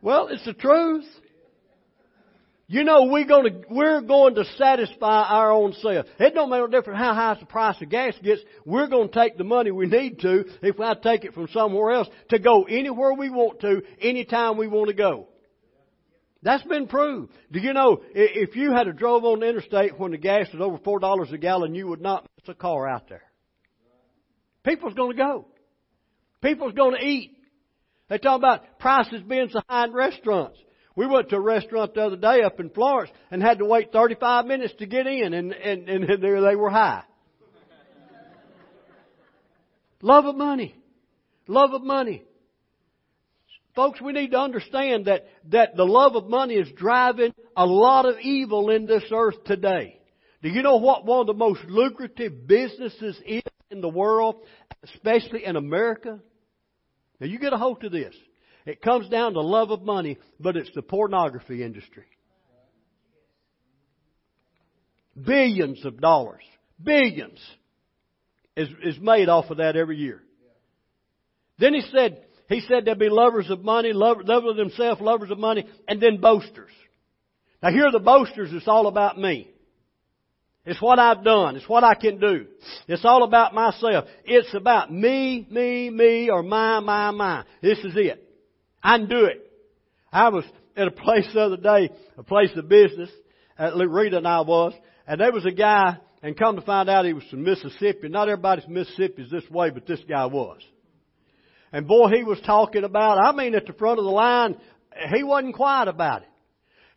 [0.00, 1.04] Well, it's the truth.
[2.66, 6.06] You know, we're going to, we're going to satisfy our own self.
[6.18, 8.40] It don't make no difference how high the price of gas gets.
[8.64, 11.90] We're going to take the money we need to, if I take it from somewhere
[11.92, 15.28] else, to go anywhere we want to, anytime we want to go.
[16.42, 17.32] That's been proved.
[17.52, 20.60] Do you know, if you had a drove on the interstate when the gas was
[20.60, 23.22] over four dollars a gallon, you would not miss a car out there.
[24.64, 25.46] People's going to go.
[26.40, 27.36] People's going to eat.
[28.08, 30.58] They talk about prices being so high in restaurants.
[30.94, 33.92] We went to a restaurant the other day up in Florence and had to wait
[33.92, 37.04] 35 minutes to get in, and, and, and there they were high.
[40.02, 40.74] Love of money.
[41.46, 42.24] Love of money.
[43.74, 48.04] Folks, we need to understand that, that the love of money is driving a lot
[48.04, 49.98] of evil in this earth today.
[50.42, 54.36] Do you know what one of the most lucrative businesses is in the world,
[54.82, 56.18] especially in America?
[57.18, 58.14] Now you get a hold of this.
[58.66, 62.04] It comes down to love of money, but it's the pornography industry.
[65.20, 66.42] Billions of dollars,
[66.82, 67.38] billions
[68.56, 70.22] is, is made off of that every year.
[71.58, 75.38] Then he said, he said there'd be lovers of money, lovers of themselves, lovers of
[75.38, 76.70] money, and then boasters.
[77.62, 79.48] Now here are the boasters, it's all about me.
[80.64, 81.56] It's what I've done.
[81.56, 82.46] It's what I can do.
[82.86, 84.04] It's all about myself.
[84.24, 87.44] It's about me, me, me, or my, my, my.
[87.60, 88.22] This is it.
[88.80, 89.50] I can do it.
[90.12, 90.44] I was
[90.76, 93.10] at a place the other day, a place of business,
[93.58, 94.72] at Rita and I was,
[95.06, 98.08] and there was a guy, and come to find out he was from Mississippi.
[98.08, 100.60] Not everybody's Mississippi is this way, but this guy was.
[101.72, 104.56] And boy, he was talking about, I mean, at the front of the line,
[105.14, 106.28] he wasn't quiet about it.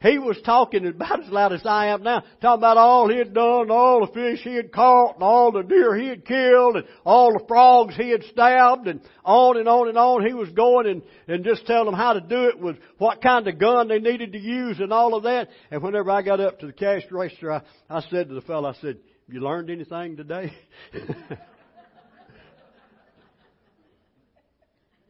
[0.02, 3.34] He was talking about as loud as I am now, talking about all he had
[3.34, 6.86] done, all the fish he had caught, and all the deer he had killed, and
[7.06, 10.28] all the frogs he had stabbed, and on and on and on.
[10.28, 13.48] He was going and, and just telling them how to do it with what kind
[13.48, 15.48] of gun they needed to use and all of that.
[15.72, 18.70] And whenever I got up to the cash register, I, I said to the fellow,
[18.70, 18.98] I said,
[19.28, 20.54] you learned anything today?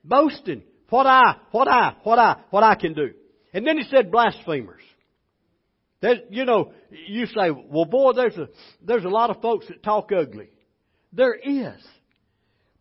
[0.08, 0.64] Boasting.
[0.90, 3.12] What I, what I, what I, what I can do.
[3.54, 4.82] And then he said blasphemers.
[6.02, 6.74] That, you know,
[7.08, 8.48] you say, well boy, there's a,
[8.82, 10.50] there's a lot of folks that talk ugly.
[11.12, 11.82] There is.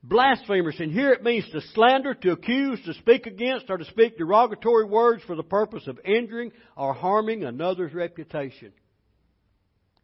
[0.04, 0.76] blasphemers.
[0.78, 4.84] And here it means to slander, to accuse, to speak against, or to speak derogatory
[4.84, 8.72] words for the purpose of injuring or harming another's reputation.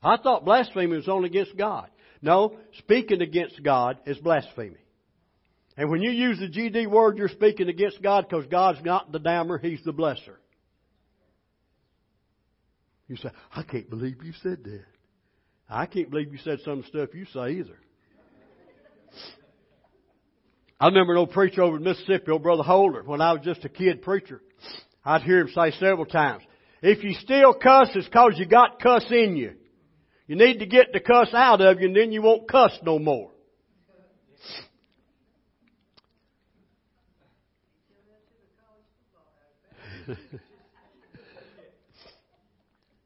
[0.02, 1.88] I thought blasphemy was only against God.
[2.22, 4.76] No, speaking against God is blasphemy.
[5.80, 9.18] And when you use the GD word, you're speaking against God because God's not the
[9.18, 10.36] damner, He's the blesser.
[13.08, 14.84] You say, I can't believe you said that.
[15.70, 17.78] I can't believe you said some stuff you say either.
[20.78, 23.64] I remember an old preacher over in Mississippi, old Brother Holder, when I was just
[23.64, 24.42] a kid preacher.
[25.02, 26.42] I'd hear him say several times,
[26.82, 29.54] if you still cuss, it's cause you got cuss in you.
[30.26, 32.98] You need to get the cuss out of you and then you won't cuss no
[32.98, 33.30] more.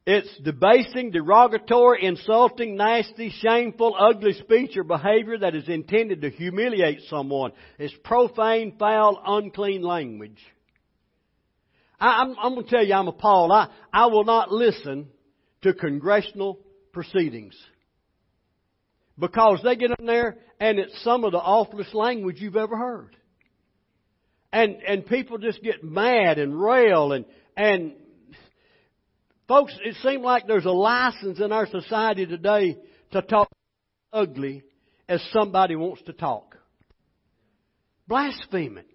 [0.07, 7.01] It's debasing, derogatory, insulting, nasty, shameful, ugly speech or behavior that is intended to humiliate
[7.09, 7.53] someone.
[7.79, 10.39] It's profane, foul, unclean language.
[11.99, 13.51] I, am I'm, going to tell you, I'm appalled.
[13.51, 15.07] I, I will not listen
[15.63, 16.59] to congressional
[16.91, 17.57] proceedings
[19.17, 23.15] because they get in there and it's some of the awfulest language you've ever heard.
[24.55, 27.25] And, and people just get mad and rail and,
[27.57, 27.93] and
[29.47, 32.77] Folks, it seems like there's a license in our society today
[33.11, 33.47] to talk
[34.11, 34.63] ugly
[35.07, 36.57] as somebody wants to talk.
[38.07, 38.85] Blaspheming.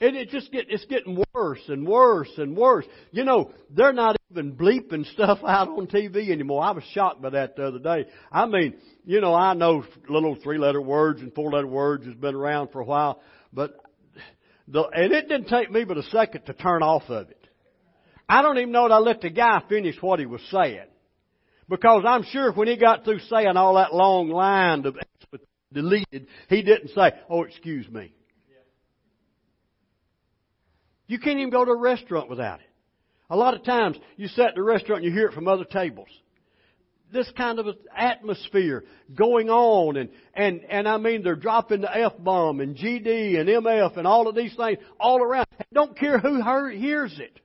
[0.00, 2.86] And it just get, it's getting worse and worse and worse.
[3.12, 6.64] You know, they're not even bleeping stuff out on TV anymore.
[6.64, 8.06] I was shocked by that the other day.
[8.32, 12.14] I mean, you know, I know little three letter words and four letter words has
[12.14, 13.20] been around for a while,
[13.52, 13.76] but
[14.68, 17.48] the, and it didn't take me but a second to turn off of it.
[18.28, 20.86] I don't even know that I let the guy finish what he was saying.
[21.68, 24.96] Because I'm sure when he got through saying all that long line of
[25.72, 28.12] deleted, he didn't say, oh, excuse me.
[31.06, 32.66] You can't even go to a restaurant without it.
[33.30, 35.64] A lot of times you sit at a restaurant and you hear it from other
[35.64, 36.08] tables.
[37.12, 38.84] This kind of atmosphere
[39.14, 43.96] going on and, and, and I mean they're dropping the F-bomb and GD and MF
[43.96, 45.46] and all of these things all around.
[45.72, 46.40] Don't care who
[46.70, 47.40] hears it.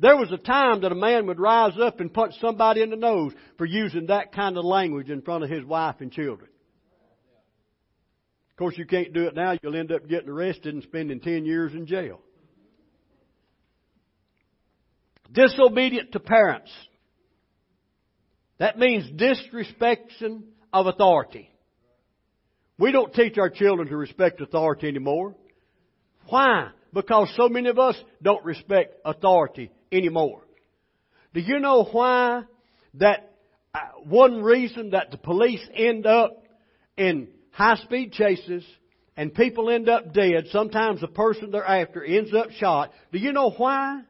[0.00, 2.96] There was a time that a man would rise up and punch somebody in the
[2.96, 6.50] nose for using that kind of language in front of his wife and children.
[8.50, 9.56] Of course, you can't do it now.
[9.62, 12.20] You'll end up getting arrested and spending 10 years in jail.
[15.32, 16.70] Disobedient to parents.
[18.58, 20.42] That means disrespecting
[20.72, 21.50] of authority.
[22.78, 25.34] We don't teach our children to respect authority anymore.
[26.28, 26.70] Why?
[26.92, 30.42] Because so many of us don't respect authority anymore.
[31.32, 32.44] Do you know why
[32.94, 33.32] that
[33.74, 36.44] uh, one reason that the police end up
[36.96, 38.64] in high speed chases
[39.16, 42.92] and people end up dead, sometimes the person they're after ends up shot.
[43.12, 44.02] Do you know why?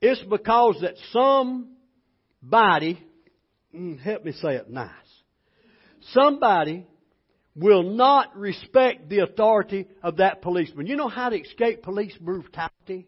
[0.00, 3.00] It's because that somebody,
[3.74, 4.90] mm, help me say it nice,
[6.12, 6.86] somebody
[7.54, 10.86] will not respect the authority of that policeman.
[10.86, 13.06] You know how to escape police brutality?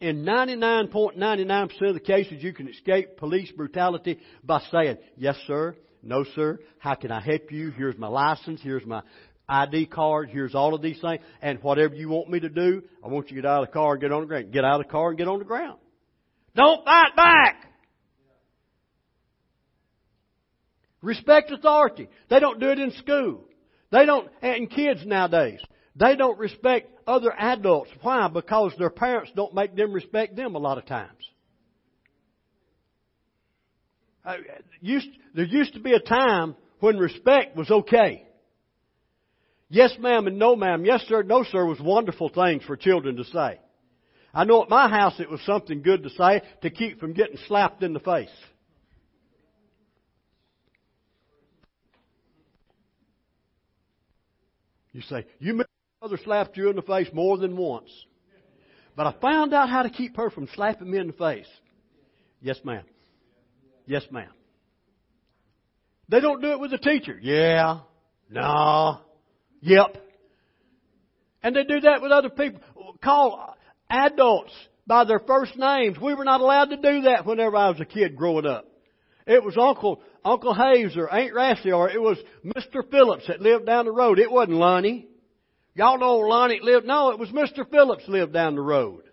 [0.00, 6.24] in 99.99% of the cases, you can escape police brutality by saying, yes sir, no
[6.34, 7.70] sir, how can I help you?
[7.70, 9.02] Here's my license, here's my
[9.48, 13.08] ID card, here's all of these things, and whatever you want me to do, I
[13.08, 14.52] want you to get out of the car and get on the ground.
[14.52, 15.78] Get out of the car and get on the ground.
[16.56, 17.69] Don't fight back!
[21.02, 22.08] Respect authority.
[22.28, 23.44] They don't do it in school.
[23.90, 25.60] They don't, and kids nowadays.
[25.96, 27.90] They don't respect other adults.
[28.02, 28.28] Why?
[28.28, 31.10] Because their parents don't make them respect them a lot of times.
[34.24, 34.36] Uh,
[34.80, 38.26] used, there used to be a time when respect was okay.
[39.68, 43.24] Yes ma'am and no ma'am, yes sir, no sir was wonderful things for children to
[43.24, 43.60] say.
[44.34, 47.38] I know at my house it was something good to say to keep from getting
[47.48, 48.28] slapped in the face.
[54.92, 55.62] You say, you
[56.02, 57.90] mother slapped you in the face more than once.
[58.96, 61.46] But I found out how to keep her from slapping me in the face.
[62.40, 62.84] Yes, ma'am.
[63.86, 64.30] Yes, ma'am.
[66.08, 67.18] They don't do it with the teacher.
[67.20, 67.80] Yeah.
[68.28, 68.98] No.
[69.60, 69.96] Yep.
[71.42, 72.60] And they do that with other people.
[73.02, 73.56] Call
[73.88, 74.52] adults
[74.86, 75.98] by their first names.
[76.00, 78.66] We were not allowed to do that whenever I was a kid growing up.
[79.26, 82.88] It was Uncle Uncle Hayes or Aunt Rassie or it was Mr.
[82.90, 84.18] Phillips that lived down the road.
[84.18, 85.08] It wasn't Lonnie.
[85.74, 87.68] Y'all know Lonnie lived, no, it was Mr.
[87.68, 89.04] Phillips lived down the road.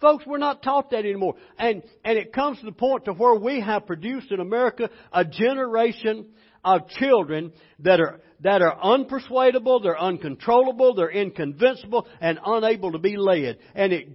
[0.00, 1.34] Folks, we're not taught that anymore.
[1.58, 5.24] And, and it comes to the point to where we have produced in America a
[5.24, 6.26] generation
[6.64, 13.16] of children that are, that are unpersuadable, they're uncontrollable, they're inconvincible, and unable to be
[13.16, 13.58] led.
[13.74, 14.08] And it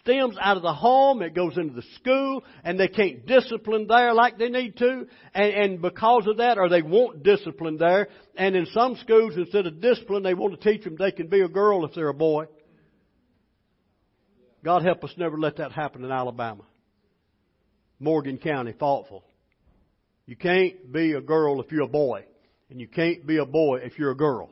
[0.00, 4.14] stems out of the home, it goes into the school, and they can't discipline there
[4.14, 8.56] like they need to, and, and because of that, or they want discipline there, and
[8.56, 11.48] in some schools, instead of discipline, they want to teach them they can be a
[11.48, 12.46] girl if they're a boy.
[14.64, 16.64] God help us never let that happen in Alabama.
[18.00, 19.24] Morgan County, thoughtful.
[20.26, 22.24] You can't be a girl if you're a boy,
[22.70, 24.50] and you can't be a boy if you're a girl.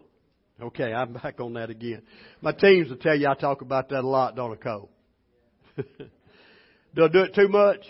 [0.60, 2.02] Okay, I'm back on that again.
[2.40, 4.90] My teams will tell you I talk about that a lot, don't Cole?
[6.94, 7.80] do I do it too much?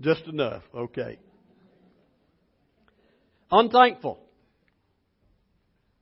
[0.00, 0.62] Just enough.
[0.74, 1.18] Okay.
[3.50, 4.18] Unthankful.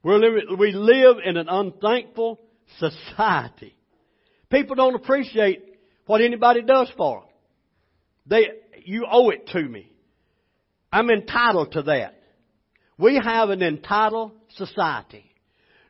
[0.03, 2.39] Living, we live in an unthankful
[2.79, 3.75] society.
[4.51, 5.63] People don't appreciate
[6.07, 7.29] what anybody does for them.
[8.27, 8.47] They,
[8.85, 9.93] you owe it to me.
[10.93, 12.21] I'm entitled to that.
[12.99, 15.25] We have an entitled society.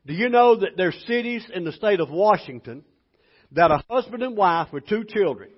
[0.07, 2.85] Do you know that there's cities in the state of Washington
[3.53, 5.51] that a husband and wife with two children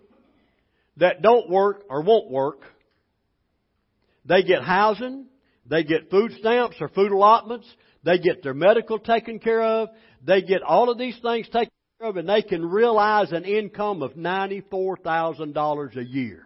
[0.97, 2.63] that don't work or won't work,
[4.25, 5.27] they get housing,
[5.67, 7.67] they get food stamps or food allotments,
[8.05, 9.89] they get their medical taken care of,
[10.25, 14.03] they get all of these things taken care of, and they can realize an income
[14.03, 16.45] of $94,000 a year.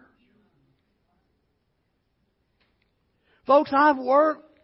[3.45, 4.59] Folks, I've worked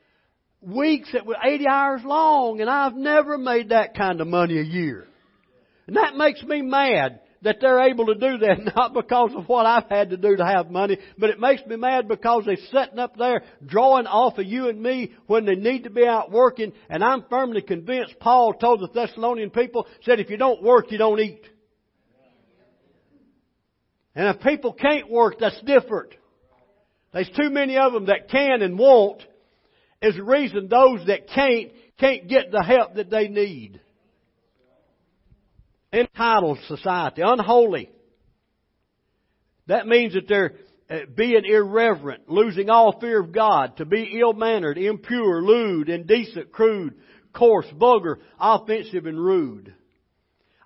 [0.62, 4.64] weeks that were 80 hours long, and I've never made that kind of money a
[4.64, 5.08] year.
[5.88, 9.66] And that makes me mad that they're able to do that, not because of what
[9.66, 13.00] I've had to do to have money, but it makes me mad because they're sitting
[13.00, 16.74] up there drawing off of you and me when they need to be out working,
[16.90, 20.98] and I'm firmly convinced Paul told the Thessalonian people, said if you don't work, you
[20.98, 21.42] don't eat.
[24.16, 26.14] And if people can't work, that's different.
[27.14, 29.22] There's too many of them that can and won't,
[30.02, 33.82] is the reason those that can't, can't get the help that they need
[35.94, 37.89] entitled society, unholy.
[39.68, 40.56] That means that they're
[40.89, 46.96] uh, being irreverent, losing all fear of God, to be ill-mannered, impure, lewd, indecent, crude,
[47.32, 49.74] coarse, vulgar, offensive, and rude.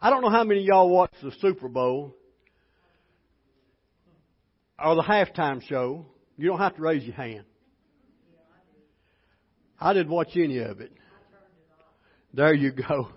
[0.01, 2.15] I don't know how many of y'all watch the Super Bowl
[4.83, 6.05] or the halftime show.
[6.37, 7.45] You don't have to raise your hand.
[9.79, 10.91] I didn't watch any of it.
[12.33, 13.09] There you go.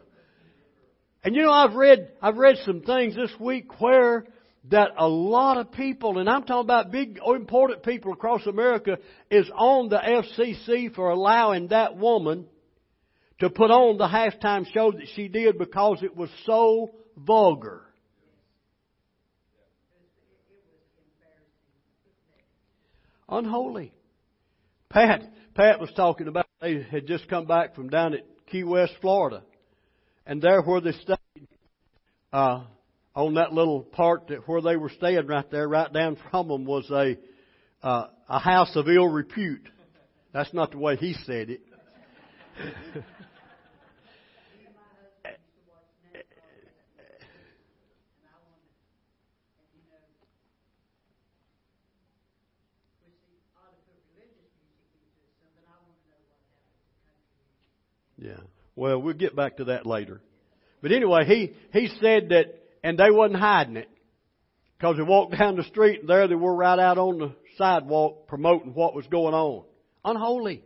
[1.23, 4.25] And you know, I've read, I've read some things this week where
[4.71, 8.99] that a lot of people, and I'm talking about big, important people across America,
[9.31, 12.47] is on the FCC for allowing that woman
[13.41, 17.83] to put on the halftime show that she did because it was so vulgar.
[23.29, 23.93] Unholy.
[24.91, 25.23] Pat,
[25.55, 29.43] Pat was talking about they had just come back from down at Key West, Florida.
[30.31, 31.49] And there where they stayed,
[32.33, 32.63] uh,
[33.17, 36.65] on that little part that where they were staying right there, right down from them
[36.67, 37.17] was a,
[37.83, 39.69] uh, a house of ill repute.
[40.33, 41.61] That's not the way he said it.
[58.23, 58.50] Yeah.
[58.77, 60.21] Well, we'll get back to that later.
[60.83, 63.91] But anyway, he, he said that, and they wasn't hiding it.
[64.79, 68.27] Because they walked down the street and there they were right out on the sidewalk
[68.27, 69.65] promoting what was going on.
[70.05, 70.65] Unholy.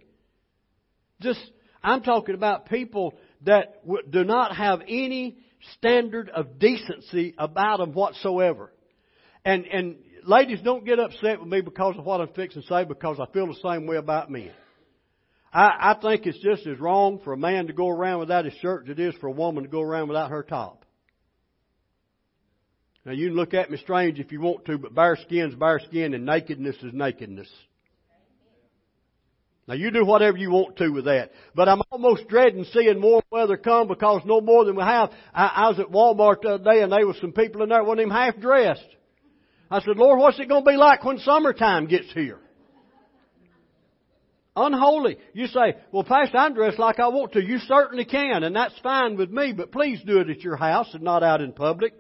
[1.21, 1.41] Just,
[1.83, 5.39] I'm talking about people that do not have any
[5.79, 8.73] standard of decency about them whatsoever.
[9.45, 12.85] And, and ladies, don't get upset with me because of what I'm fixing to say
[12.85, 14.51] because I feel the same way about men.
[15.55, 18.55] I, I think it's just as wrong for a man to go around without his
[18.55, 20.85] shirt as it is for a woman to go around without her top.
[23.07, 25.79] Now you can look at me strange if you want to, but bare skin's bare
[25.79, 27.49] skin and nakedness is nakedness.
[29.69, 31.31] Now you do whatever you want to with that.
[31.55, 35.11] But I'm almost dreading seeing more weather come because no more than we have.
[35.33, 37.79] I, I was at Walmart the other day and there was some people in there
[37.79, 38.85] that wasn't even half dressed.
[39.71, 42.41] I said, Lord, what's it going to be like when summertime gets here?
[44.57, 45.19] Unholy.
[45.33, 47.43] You say, well, Pastor, I'm dressed like I want to.
[47.43, 50.89] You certainly can, and that's fine with me, but please do it at your house
[50.95, 51.93] and not out in public.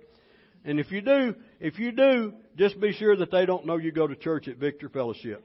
[0.64, 3.90] And if you do, if you do, just be sure that they don't know you
[3.90, 5.44] go to church at Victory Fellowship.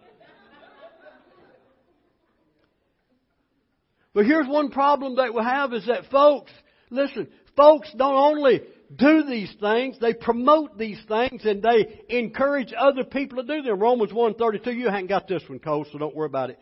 [4.13, 6.51] But here's one problem that we have is that folks,
[6.89, 8.61] listen, folks don't only
[8.95, 13.79] do these things, they promote these things and they encourage other people to do them.
[13.79, 16.59] Romans 1.32, you haven't got this one, Cole, so don't worry about it.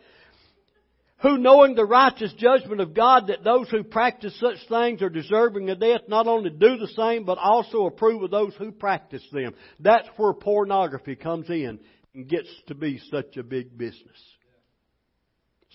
[1.20, 5.68] Who knowing the righteous judgment of God that those who practice such things are deserving
[5.70, 9.54] of death not only do the same but also approve of those who practice them.
[9.80, 11.80] That's where pornography comes in
[12.14, 14.16] and gets to be such a big business.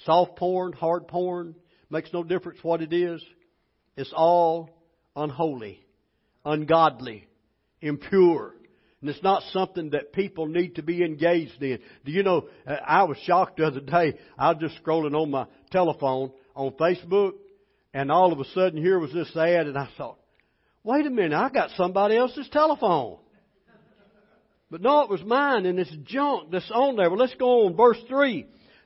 [0.06, 1.56] Soft porn, hard porn,
[1.90, 3.24] makes no difference what it is.
[3.98, 4.70] It's all
[5.16, 5.86] unholy,
[6.46, 7.28] ungodly,
[7.82, 8.56] impure.
[9.04, 11.80] And it's not something that people need to be engaged in.
[12.06, 14.18] Do you know, uh, I was shocked the other day.
[14.40, 17.34] I was just scrolling on my telephone on Facebook,
[17.94, 20.20] and all of a sudden here was this ad, and I thought,
[20.86, 23.18] wait a minute, I got somebody else's telephone.
[24.72, 27.10] But no, it was mine, and it's junk that's on there.
[27.10, 27.76] Well, let's go on.
[27.76, 28.46] Verse 3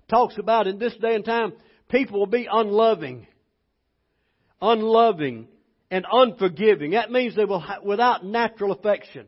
[0.09, 1.53] talks about in this day and time,
[1.89, 3.27] people will be unloving.
[4.63, 5.47] Unloving
[5.91, 6.93] and unforgiving.
[6.93, 9.27] That means they will, without natural affection.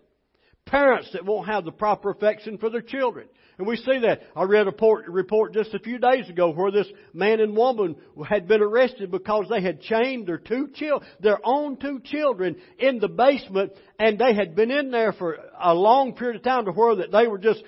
[0.70, 3.28] Parents that won't have the proper affection for their children.
[3.58, 4.22] And we see that.
[4.36, 4.74] I read a
[5.08, 7.96] report, just a few days ago where this man and woman
[8.28, 13.00] had been arrested because they had chained their two chil- their own two children in
[13.00, 16.72] the basement and they had been in there for a long period of time to
[16.72, 17.64] where that they were just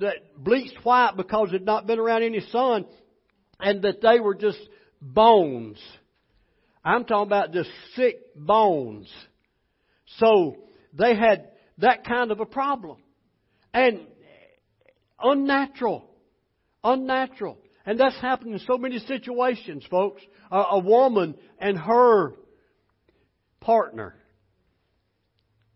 [0.00, 2.84] that bleached white because they had not been around any sun
[3.58, 4.60] and that they were just
[5.00, 5.78] bones.
[6.84, 9.10] I'm talking about just sick bones.
[10.18, 10.58] So
[10.92, 11.48] they had
[11.78, 12.98] that kind of a problem.
[13.72, 14.06] And
[15.20, 16.04] unnatural.
[16.84, 17.58] Unnatural.
[17.84, 20.22] And that's happened in so many situations, folks.
[20.50, 22.34] A, a woman and her
[23.60, 24.14] partner,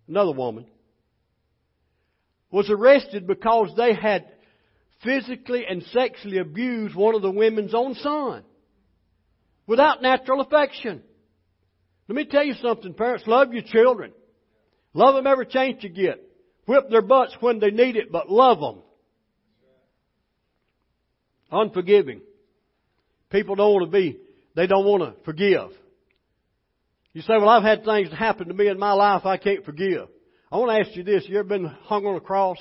[0.09, 0.67] another woman,
[2.51, 4.27] was arrested because they had
[5.03, 8.45] physically and sexually abused one of the women's own son
[9.67, 11.03] without natural affection.
[12.09, 13.27] Let me tell you something, parents.
[13.27, 14.13] Love your children.
[14.97, 16.23] Love them every chance you get.
[16.67, 18.83] Whip their butts when they need it, but love them.
[21.53, 22.23] Unforgiving.
[23.31, 24.19] People don't want to be,
[24.55, 25.69] they don't want to forgive.
[27.13, 30.09] You say, well, I've had things happen to me in my life I can't forgive.
[30.51, 31.25] I want to ask you this.
[31.29, 32.59] You ever been hung on a cross?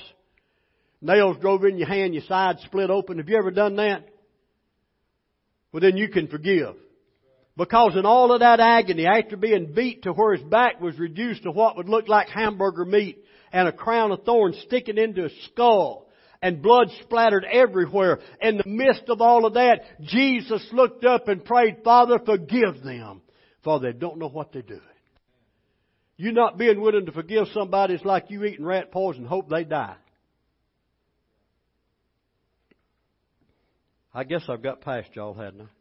[1.00, 3.16] Nails drove in your hand, your side split open.
[3.16, 4.06] Have you ever done that?
[5.72, 6.74] Well, then you can forgive.
[7.56, 11.44] Because in all of that agony, after being beat to where his back was reduced
[11.44, 15.44] to what would look like hamburger meat, and a crown of thorns sticking into his
[15.46, 16.06] skull,
[16.42, 21.44] and blood splattered everywhere, in the midst of all of that, Jesus looked up and
[21.44, 23.22] prayed, Father, forgive them,
[23.64, 24.80] for they don't know what they're doing.
[26.18, 29.64] You not being willing to forgive somebody is like you eating rat poison, hope they
[29.64, 29.96] die.
[34.12, 35.75] I guess I've got past y'all, hadn't I?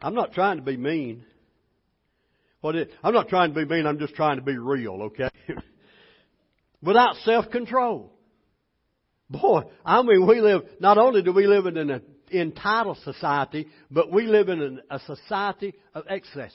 [0.00, 1.24] I'm not trying to be mean.
[2.62, 5.30] I'm not trying to be mean, I'm just trying to be real, okay?
[6.82, 8.12] Without self-control.
[9.30, 14.10] Boy, I mean, we live, not only do we live in an entitled society, but
[14.10, 16.54] we live in a society of excesses.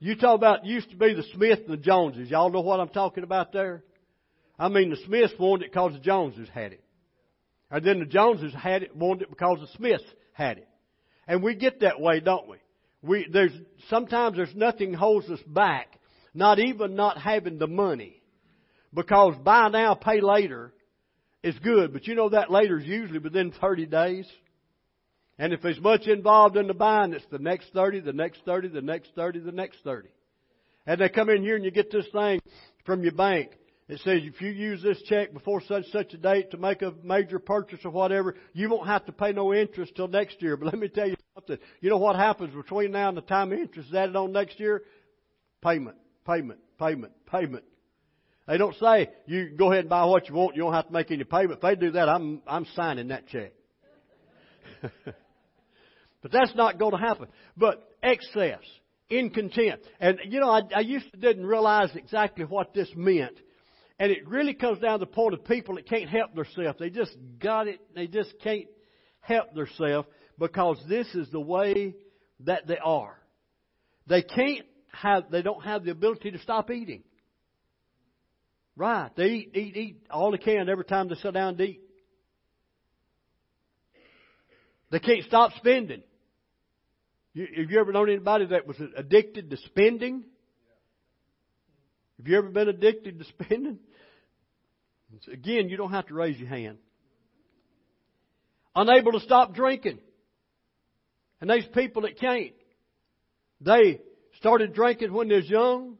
[0.00, 2.30] You talk about, used to be the Smith and the Joneses.
[2.30, 3.84] Y'all know what I'm talking about there?
[4.58, 6.84] I mean, the Smiths wanted it because the Joneses had it.
[7.70, 10.68] And then the Joneses had it, wanted it because the Smiths had it.
[11.26, 12.56] And we get that way, don't we?
[13.02, 13.52] We, there's,
[13.88, 15.98] sometimes there's nothing holds us back,
[16.34, 18.22] not even not having the money.
[18.94, 20.72] Because buy now, pay later
[21.42, 24.26] is good, but you know that later is usually within 30 days.
[25.38, 28.68] And if there's much involved in the buying, it's the next 30, the next 30,
[28.68, 30.08] the next 30, the next 30.
[30.86, 32.40] And they come in here and you get this thing
[32.84, 33.50] from your bank
[33.92, 36.94] it says if you use this check before such such a date to make a
[37.02, 40.56] major purchase or whatever, you won't have to pay no interest till next year.
[40.56, 41.58] But let me tell you something.
[41.82, 44.82] You know what happens between now and the time interest is added on next year?
[45.62, 47.64] Payment, payment, payment, payment.
[48.48, 50.56] They don't say you go ahead and buy what you want.
[50.56, 51.52] You don't have to make any payment.
[51.52, 53.52] If they do that, I'm I'm signing that check.
[56.22, 57.28] but that's not going to happen.
[57.58, 58.62] But excess,
[59.10, 63.36] incontent, and you know I, I used to didn't realize exactly what this meant
[64.02, 66.76] and it really comes down to the point of people that can't help themselves.
[66.80, 67.78] They just got it.
[67.94, 68.66] They just can't
[69.20, 70.08] help themselves
[70.40, 71.94] because this is the way
[72.40, 73.16] that they are.
[74.08, 77.04] They can't have, they don't have the ability to stop eating.
[78.74, 79.08] Right.
[79.16, 81.80] They eat, eat, eat all they can every time they sit down to eat.
[84.90, 86.02] They can't stop spending.
[87.34, 90.24] You, have you ever known anybody that was addicted to spending?
[92.18, 93.78] Have you ever been addicted to spending?
[95.32, 96.78] Again, you don't have to raise your hand.
[98.74, 99.98] Unable to stop drinking.
[101.40, 102.52] And these people that can't,
[103.60, 104.00] they
[104.38, 105.98] started drinking when they're young,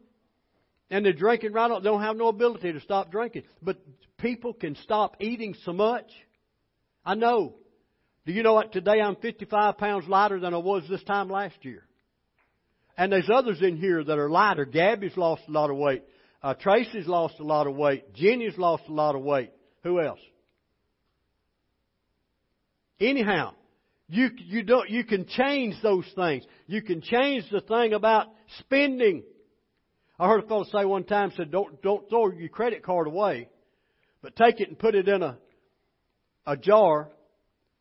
[0.90, 1.82] and they're drinking right on.
[1.82, 3.44] They don't have no ability to stop drinking.
[3.62, 3.78] But
[4.18, 6.10] people can stop eating so much.
[7.04, 7.54] I know.
[8.26, 8.72] Do you know what?
[8.72, 11.84] Today I'm 55 pounds lighter than I was this time last year.
[12.96, 14.64] And there's others in here that are lighter.
[14.64, 16.04] Gabby's lost a lot of weight.
[16.42, 18.14] Uh, Tracy's lost a lot of weight.
[18.14, 19.50] Jenny's lost a lot of weight.
[19.84, 20.18] Who else?
[23.00, 23.54] Anyhow,
[24.08, 26.44] you, you don't, you can change those things.
[26.66, 28.26] You can change the thing about
[28.58, 29.22] spending.
[30.18, 33.48] I heard a fellow say one time, said, don't, don't throw your credit card away,
[34.20, 35.38] but take it and put it in a,
[36.46, 37.08] a jar,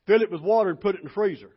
[0.08, 1.52] fill it with water and put it in the freezer.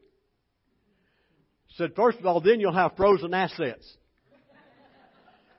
[1.77, 3.87] Said, first of all, then you'll have frozen assets.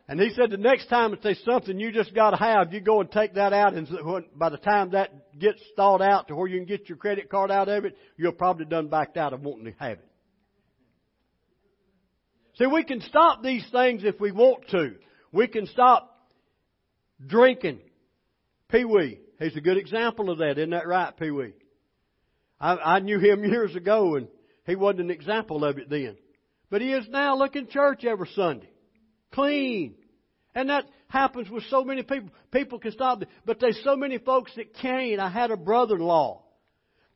[0.08, 2.80] And he said the next time if there's something you just got to have, you
[2.80, 3.88] go and take that out, and
[4.36, 7.50] by the time that gets thawed out to where you can get your credit card
[7.50, 10.08] out of it, you're probably done backed out of wanting to have it.
[12.58, 14.96] See, we can stop these things if we want to.
[15.32, 16.30] We can stop
[17.26, 17.80] drinking.
[18.70, 21.54] Pee Wee, he's a good example of that, isn't that right, Pee Wee?
[22.60, 24.28] I, I knew him years ago, and
[24.68, 26.16] he wasn't an example of it then.
[26.70, 27.36] But he is now.
[27.36, 28.70] Look in church every Sunday
[29.32, 29.96] clean.
[30.54, 32.30] And that happens with so many people.
[32.52, 35.20] People can stop, but there's so many folks that can't.
[35.20, 36.44] I had a brother-in-law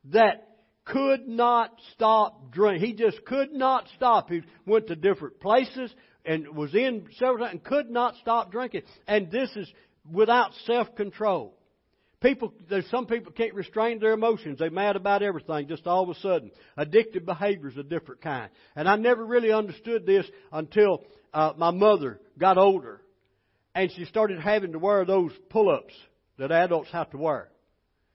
[0.06, 0.46] that
[0.86, 2.88] could not stop drinking.
[2.88, 4.30] He just could not stop.
[4.30, 5.94] He went to different places
[6.26, 8.84] and was in several times and could not stop drinking.
[9.08, 9.72] And this is
[10.12, 11.56] without self-control.
[12.22, 14.60] People, there's some people can't restrain their emotions.
[14.60, 16.52] They're mad about everything just all of a sudden.
[16.78, 18.50] Addictive behavior is a different kind.
[18.76, 23.02] And I never really understood this until uh, my mother got older
[23.76, 25.94] and she started having to wear those pull-ups
[26.38, 27.50] that adults have to wear.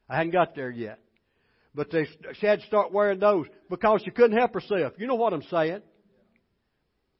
[0.09, 0.99] I hadn't got there yet.
[1.75, 2.07] But they,
[2.39, 4.93] she had to start wearing those because she couldn't help herself.
[4.97, 5.83] You know what I'm saying?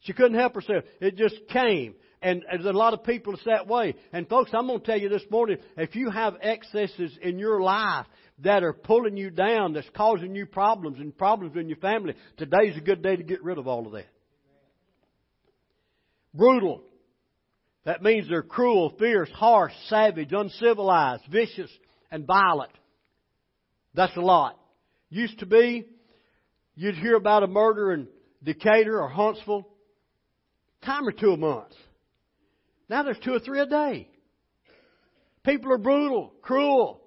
[0.01, 0.85] She couldn't help herself.
[1.01, 1.95] It just came.
[2.23, 3.95] And there's a lot of people that's that way.
[4.13, 7.61] And folks, I'm going to tell you this morning, if you have excesses in your
[7.61, 8.07] life
[8.41, 12.77] that are pulling you down, that's causing you problems and problems in your family, today's
[12.77, 14.07] a good day to get rid of all of that.
[16.35, 16.83] Brutal.
[17.85, 21.71] That means they're cruel, fierce, harsh, savage, uncivilized, vicious,
[22.11, 22.73] and violent.
[23.95, 24.59] That's a lot.
[25.11, 25.85] Used to be,
[26.75, 28.09] you'd hear about a murder in
[28.43, 29.69] Decatur or Huntsville,
[30.85, 31.73] time or two a month.
[32.89, 34.09] Now there's two or three a day.
[35.45, 37.03] People are brutal, cruel.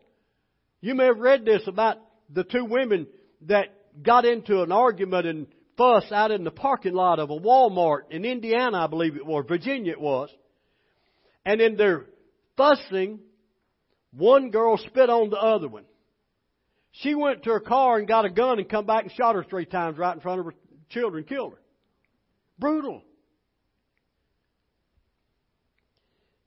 [0.80, 1.98] You may have read this about
[2.30, 3.08] the two women
[3.48, 3.74] that
[4.04, 5.48] got into an argument and
[5.78, 9.46] fuss out in the parking lot of a Walmart in Indiana, I believe it was,
[9.48, 10.30] Virginia it was.
[11.46, 12.06] And in their
[12.58, 13.20] fussing,
[14.12, 15.86] one girl spit on the other one.
[16.92, 19.44] She went to her car and got a gun and come back and shot her
[19.44, 20.54] three times right in front of her
[20.90, 21.62] children, killed her.
[22.58, 23.04] Brutal.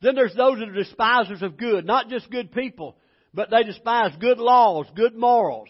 [0.02, 2.96] Then there's those that are despisers of good, not just good people,
[3.32, 5.68] but they despise good laws, good morals.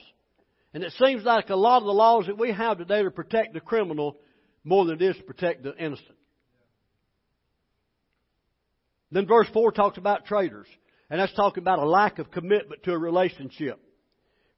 [0.72, 3.54] And it seems like a lot of the laws that we have today to protect
[3.54, 4.16] the criminal
[4.62, 6.16] more than it is to protect the innocent.
[9.10, 10.68] Then verse 4 talks about traitors.
[11.08, 13.80] And that's talking about a lack of commitment to a relationship.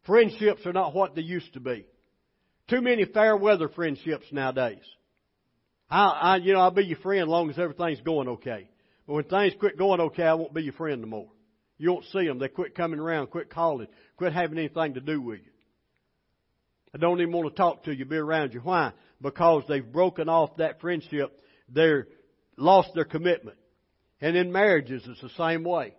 [0.05, 1.87] Friendships are not what they used to be.
[2.69, 4.83] Too many fair weather friendships nowadays.
[5.89, 8.69] I, I, you know, I'll be your friend as long as everything's going okay.
[9.07, 11.29] But when things quit going okay, I won't be your friend no more.
[11.79, 12.39] You won't see them.
[12.39, 15.52] They quit coming around, quit calling, quit having anything to do with you.
[16.95, 18.61] I don't even want to talk to you, be around you.
[18.61, 18.93] Why?
[19.21, 21.41] Because they've broken off that friendship.
[21.69, 22.07] They're
[22.57, 23.57] lost their commitment.
[24.21, 25.95] And in marriages, it's the same way.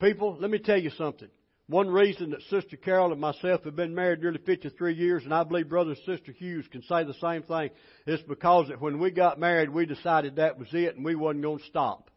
[0.00, 1.28] People, let me tell you something.
[1.68, 5.42] One reason that Sister Carol and myself have been married nearly 53 years, and I
[5.42, 7.70] believe Brother and Sister Hughes can say the same thing,
[8.06, 11.42] is because that when we got married, we decided that was it and we wasn't
[11.42, 12.10] going to stop.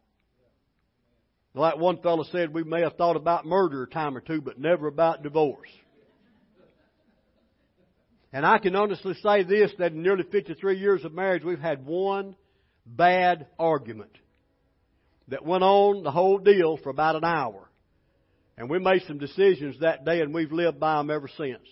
[1.56, 4.60] Like one fellow said, we may have thought about murder a time or two, but
[4.60, 5.70] never about divorce.
[8.32, 11.86] And I can honestly say this, that in nearly 53 years of marriage, we've had
[11.86, 12.36] one
[12.86, 14.16] bad argument
[15.30, 17.70] that went on the whole deal for about an hour.
[18.58, 21.66] And we made some decisions that day and we've lived by them ever since.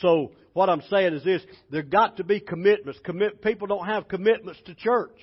[0.00, 3.00] So what I'm saying is this, there got to be commitments.
[3.04, 5.16] Commit, people don't have commitments to church.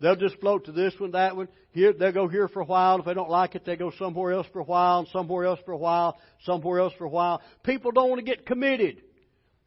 [0.00, 1.48] They'll just float to this one, that one.
[1.72, 2.98] Here, they'll go here for a while.
[2.98, 5.60] If they don't like it, they go somewhere else for a while, and somewhere else
[5.64, 7.42] for a while, somewhere else for a while.
[7.62, 9.02] People don't want to get committed.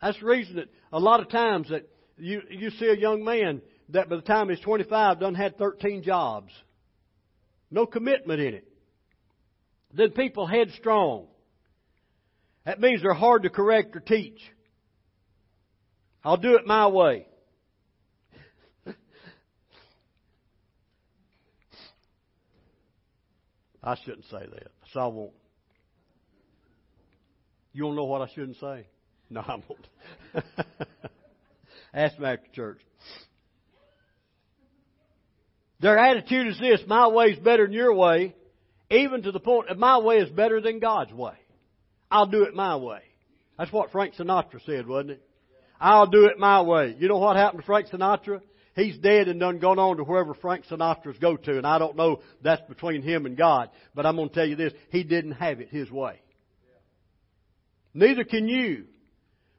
[0.03, 1.87] That's the reason that a lot of times that
[2.17, 6.03] you, you see a young man that by the time he's 25 done had 13
[6.03, 6.51] jobs.
[7.71, 8.67] No commitment in it.
[9.93, 11.27] Then people headstrong.
[12.65, 14.41] That means they're hard to correct or teach.
[16.21, 17.25] I'll do it my way.
[23.81, 25.31] I shouldn't say that, so I won't.
[27.71, 28.87] You to know what I shouldn't say?
[29.33, 30.45] No, I won't.
[31.93, 32.79] Ask them after church.
[35.79, 38.35] Their attitude is this, my way is better than your way,
[38.91, 41.33] even to the point that my way is better than God's way.
[42.11, 43.01] I'll do it my way.
[43.57, 45.23] That's what Frank Sinatra said, wasn't it?
[45.81, 46.95] I'll do it my way.
[46.97, 48.41] You know what happened to Frank Sinatra?
[48.75, 51.97] He's dead and done gone on to wherever Frank Sinatra's go to, and I don't
[51.97, 53.69] know that's between him and God.
[53.93, 56.19] But I'm going to tell you this: he didn't have it his way.
[57.93, 58.85] Neither can you.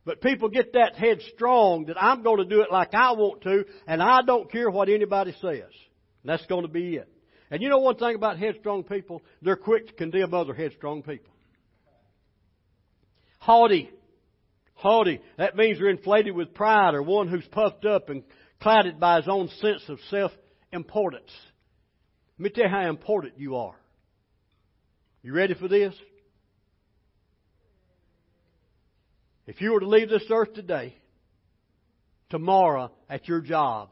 [0.05, 3.65] But people get that headstrong that I'm going to do it like I want to,
[3.87, 5.63] and I don't care what anybody says.
[6.23, 7.09] And that's going to be it.
[7.51, 9.23] And you know one thing about headstrong people?
[9.41, 11.33] They're quick to condemn other headstrong people.
[13.39, 13.91] Haughty.
[14.75, 15.21] Haughty.
[15.39, 18.25] That means they're inflated with pride or one who's puffed up and
[18.61, 21.31] clouded by his own sense of self-importance.
[22.39, 23.77] Let me tell you how important you are.
[25.23, 25.95] You ready for this?
[29.47, 30.97] If you were to leave this earth today,
[32.30, 33.90] tomorrow at your job,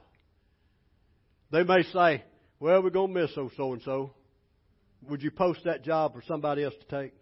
[1.51, 2.25] they may say,
[2.59, 4.15] well, we're going to miss so and so.
[5.09, 7.13] Would you post that job for somebody else to take?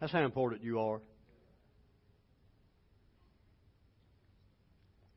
[0.00, 1.00] That's how important you are.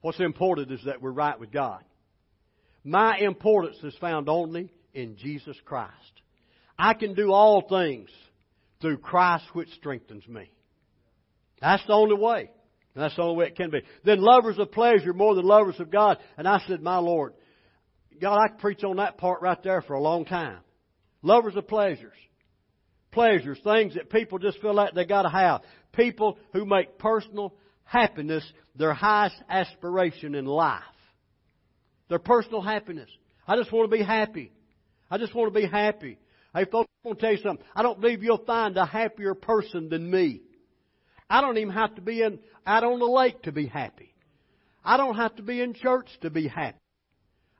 [0.01, 1.83] What's important is that we're right with God.
[2.83, 5.93] My importance is found only in Jesus Christ.
[6.79, 8.09] I can do all things
[8.81, 10.51] through Christ which strengthens me.
[11.62, 12.49] That's the only way.
[12.93, 13.82] And that's the only way it can be.
[14.03, 16.18] Then lovers of pleasure more than lovers of God.
[16.38, 17.34] And I said, my Lord,
[18.22, 20.59] God, I could preach on that part right there for a long time.
[21.22, 22.18] Lovers of pleasures.
[23.12, 25.62] Pleasures, things that people just feel like they gotta have.
[25.93, 27.53] People who make personal
[27.84, 28.43] happiness
[28.76, 30.82] their highest aspiration in life.
[32.09, 33.09] Their personal happiness.
[33.47, 34.51] I just want to be happy.
[35.09, 36.18] I just want to be happy.
[36.53, 37.66] Hey folks, I want to tell you something.
[37.76, 40.41] I don't believe you'll find a happier person than me.
[41.32, 44.13] I don't even have to be in, out on the lake to be happy.
[44.84, 46.77] I don't have to be in church to be happy.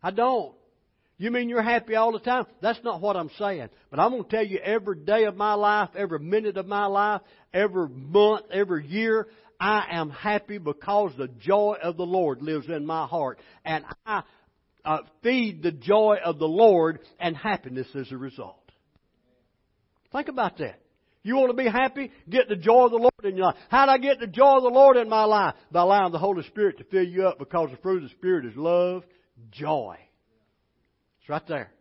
[0.04, 0.54] I don't.
[1.18, 2.48] You mean you're happy all the time?
[2.62, 3.70] That's not what I'm saying.
[3.90, 6.88] But I'm going to tell you every day of my life, every minute of my
[6.88, 7.22] life,
[7.54, 12.86] every month, every year, I am happy because the joy of the Lord lives in
[12.86, 13.40] my heart.
[13.64, 14.24] And I
[14.84, 18.58] uh, feed the joy of the Lord and happiness as a result.
[20.12, 20.82] Think about that.
[21.24, 22.12] You want to be happy?
[22.30, 23.58] Get the joy of the Lord in your life.
[23.70, 25.54] How do I get the joy of the Lord in my life?
[25.72, 28.46] By allowing the Holy Spirit to fill you up because the fruit of the Spirit
[28.46, 29.04] is love,
[29.52, 29.98] joy.
[31.20, 31.72] It's right there.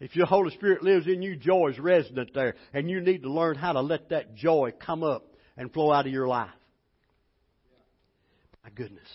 [0.00, 2.56] If your Holy Spirit lives in you, joy is resident there.
[2.74, 6.06] And you need to learn how to let that joy come up and flow out
[6.06, 6.50] of your life.
[8.64, 9.08] My goodness.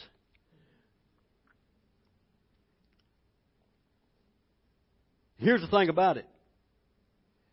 [5.37, 6.25] Here's the thing about it.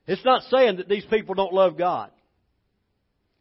[0.09, 2.11] It's not saying that these people don't love God.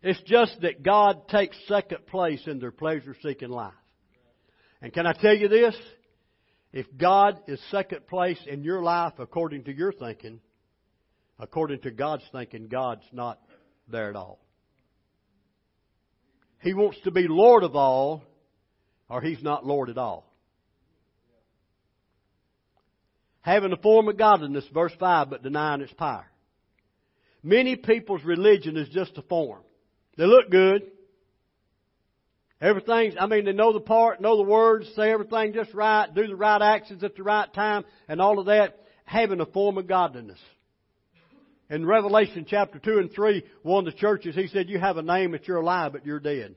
[0.03, 3.73] It's just that God takes second place in their pleasure seeking life.
[4.81, 5.75] And can I tell you this?
[6.73, 10.41] If God is second place in your life according to your thinking,
[11.39, 13.39] according to God's thinking, God's not
[13.87, 14.37] there at all.
[16.61, 18.23] He wants to be Lord of all,
[19.09, 20.29] or He's not Lord at all.
[23.39, 26.29] Having the form of godliness, verse 5, but denying its power.
[27.47, 29.61] Many people's religion is just a form.
[30.17, 30.91] They look good.
[32.59, 36.27] Everything's, I mean, they know the part, know the words, say everything just right, do
[36.27, 39.87] the right actions at the right time, and all of that, having a form of
[39.87, 40.39] godliness.
[41.69, 45.01] In Revelation chapter 2 and 3, one of the churches, he said, you have a
[45.01, 46.53] name that you're alive, but you're dead.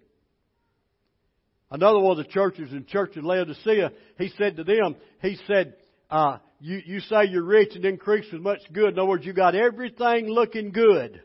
[1.71, 5.75] Another one of the churches in Church of Laodicea, he said to them, he said,
[6.11, 8.93] uh, you, you say you're rich and increase with much good.
[8.93, 11.21] In other words, you got everything looking good.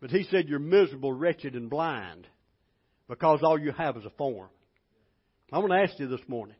[0.00, 2.26] But he said you're miserable, wretched, and blind
[3.08, 4.48] because all you have is a form.
[5.52, 6.56] I want to ask you this morning,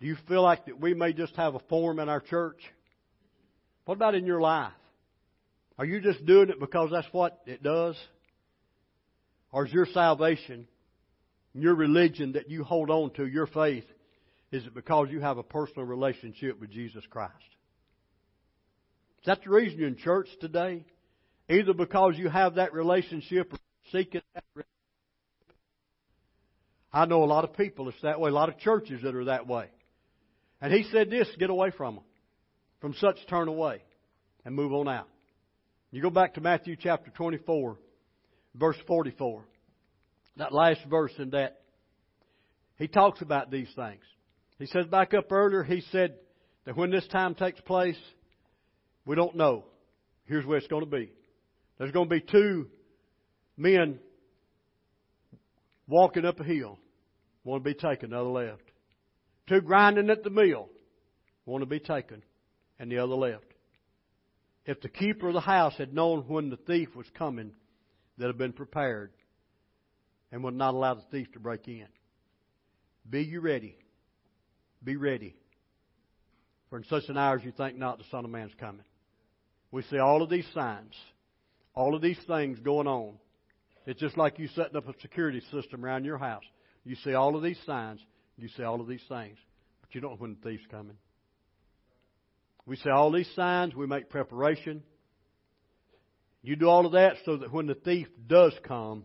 [0.00, 2.60] do you feel like that we may just have a form in our church?
[3.86, 4.72] What about in your life?
[5.78, 7.96] Are you just doing it because that's what it does?
[9.52, 10.66] Or is your salvation,
[11.54, 13.84] your religion that you hold on to, your faith,
[14.52, 17.32] is it because you have a personal relationship with Jesus Christ?
[19.20, 20.84] Is that the reason you're in church today?
[21.48, 23.58] Either because you have that relationship or
[23.90, 24.76] seeking that relationship
[26.96, 29.26] I know a lot of people that's that way, a lot of churches that are
[29.26, 29.66] that way.
[30.62, 32.04] And he said this, get away from them.
[32.80, 33.82] From such turn away
[34.46, 35.06] and move on out.
[35.90, 37.76] You go back to Matthew chapter 24,
[38.54, 39.44] verse 44.
[40.38, 41.60] That last verse in that,
[42.78, 44.02] he talks about these things.
[44.58, 46.14] He says back up earlier, he said
[46.64, 47.98] that when this time takes place,
[49.04, 49.64] we don't know.
[50.24, 51.12] Here's where it's going to be.
[51.78, 52.68] There's going to be two
[53.58, 53.98] Men
[55.88, 56.78] walking up a hill
[57.42, 58.62] One to be taken, the other left.
[59.48, 60.68] Two grinding at the mill
[61.44, 62.22] One to be taken,
[62.78, 63.46] and the other left.
[64.64, 67.52] If the keeper of the house had known when the thief was coming,
[68.18, 69.12] that have been prepared
[70.32, 71.86] and would not allow the thief to break in.
[73.08, 73.76] Be you ready.
[74.86, 75.34] Be ready.
[76.70, 78.84] For in such an hour as you think not, the Son of Man's coming.
[79.72, 80.94] We see all of these signs,
[81.74, 83.18] all of these things going on.
[83.84, 86.44] It's just like you setting up a security system around your house.
[86.84, 88.00] You see all of these signs,
[88.38, 89.36] you see all of these things,
[89.80, 90.96] but you don't know when the thief's coming.
[92.64, 94.84] We see all these signs, we make preparation.
[96.42, 99.02] You do all of that so that when the thief does come,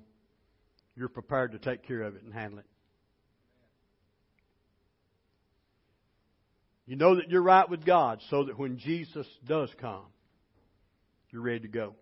[0.95, 2.65] you're prepared to take care of it and handle it.
[6.91, 10.03] You know that you're right with God so that when Jesus does come,
[11.29, 11.95] you're ready to go.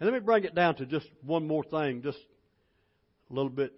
[0.00, 2.16] And let me bring it down to just one more thing, just
[3.30, 3.74] a little bit.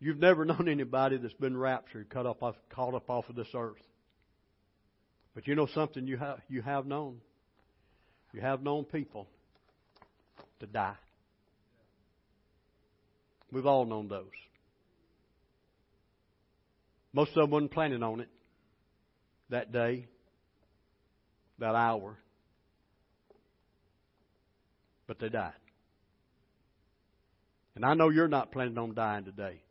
[0.00, 3.48] You've never known anybody that's been raptured, cut up off, caught up off of this
[3.54, 3.80] earth.
[5.34, 7.22] But you know something you have you have known.
[8.34, 9.28] You have known people
[10.60, 10.96] to die.
[13.50, 14.26] We've all known those.
[17.14, 18.28] Most of them wasn't planning on it
[19.50, 20.06] that day,
[21.58, 22.16] that hour,
[25.06, 25.52] but they died.
[27.74, 29.62] And I know you're not planning on dying today.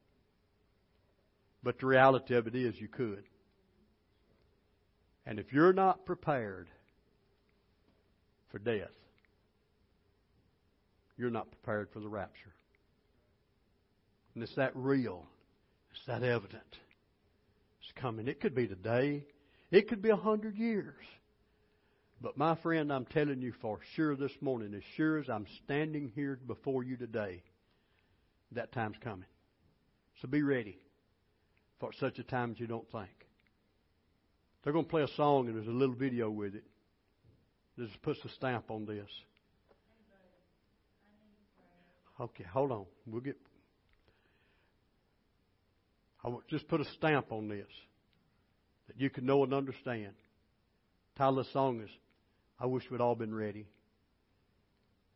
[1.63, 3.23] But the reality of it is you could.
[5.25, 6.69] And if you're not prepared
[8.49, 8.95] for death,
[11.17, 12.53] you're not prepared for the rapture.
[14.33, 15.25] And it's that real.
[15.91, 16.77] It's that evident.
[17.81, 18.29] It's coming.
[18.29, 19.25] It could be today.
[19.71, 21.03] It could be a hundred years.
[22.21, 26.11] But my friend, I'm telling you for sure this morning, as sure as I'm standing
[26.15, 27.43] here before you today,
[28.53, 29.27] that time's coming.
[30.21, 30.79] So be ready
[31.79, 33.09] for such a time as you don't think.
[34.63, 36.63] They're going to play a song and there's a little video with it.
[37.77, 39.09] This puts a stamp on this.
[42.19, 42.85] Okay, hold on.
[43.05, 43.37] We'll get.
[46.23, 47.67] I will just put a stamp on this
[48.87, 50.13] that you can know and understand.
[51.17, 51.89] Title of the song is
[52.59, 53.67] I Wish We'd All Been Ready.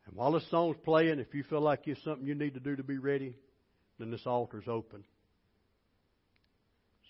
[0.06, 2.76] And while the song's playing, if you feel like it's something you need to do
[2.76, 3.36] to be ready,
[3.98, 5.04] then this altar's open.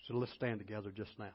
[0.07, 1.31] So let's stand together just now.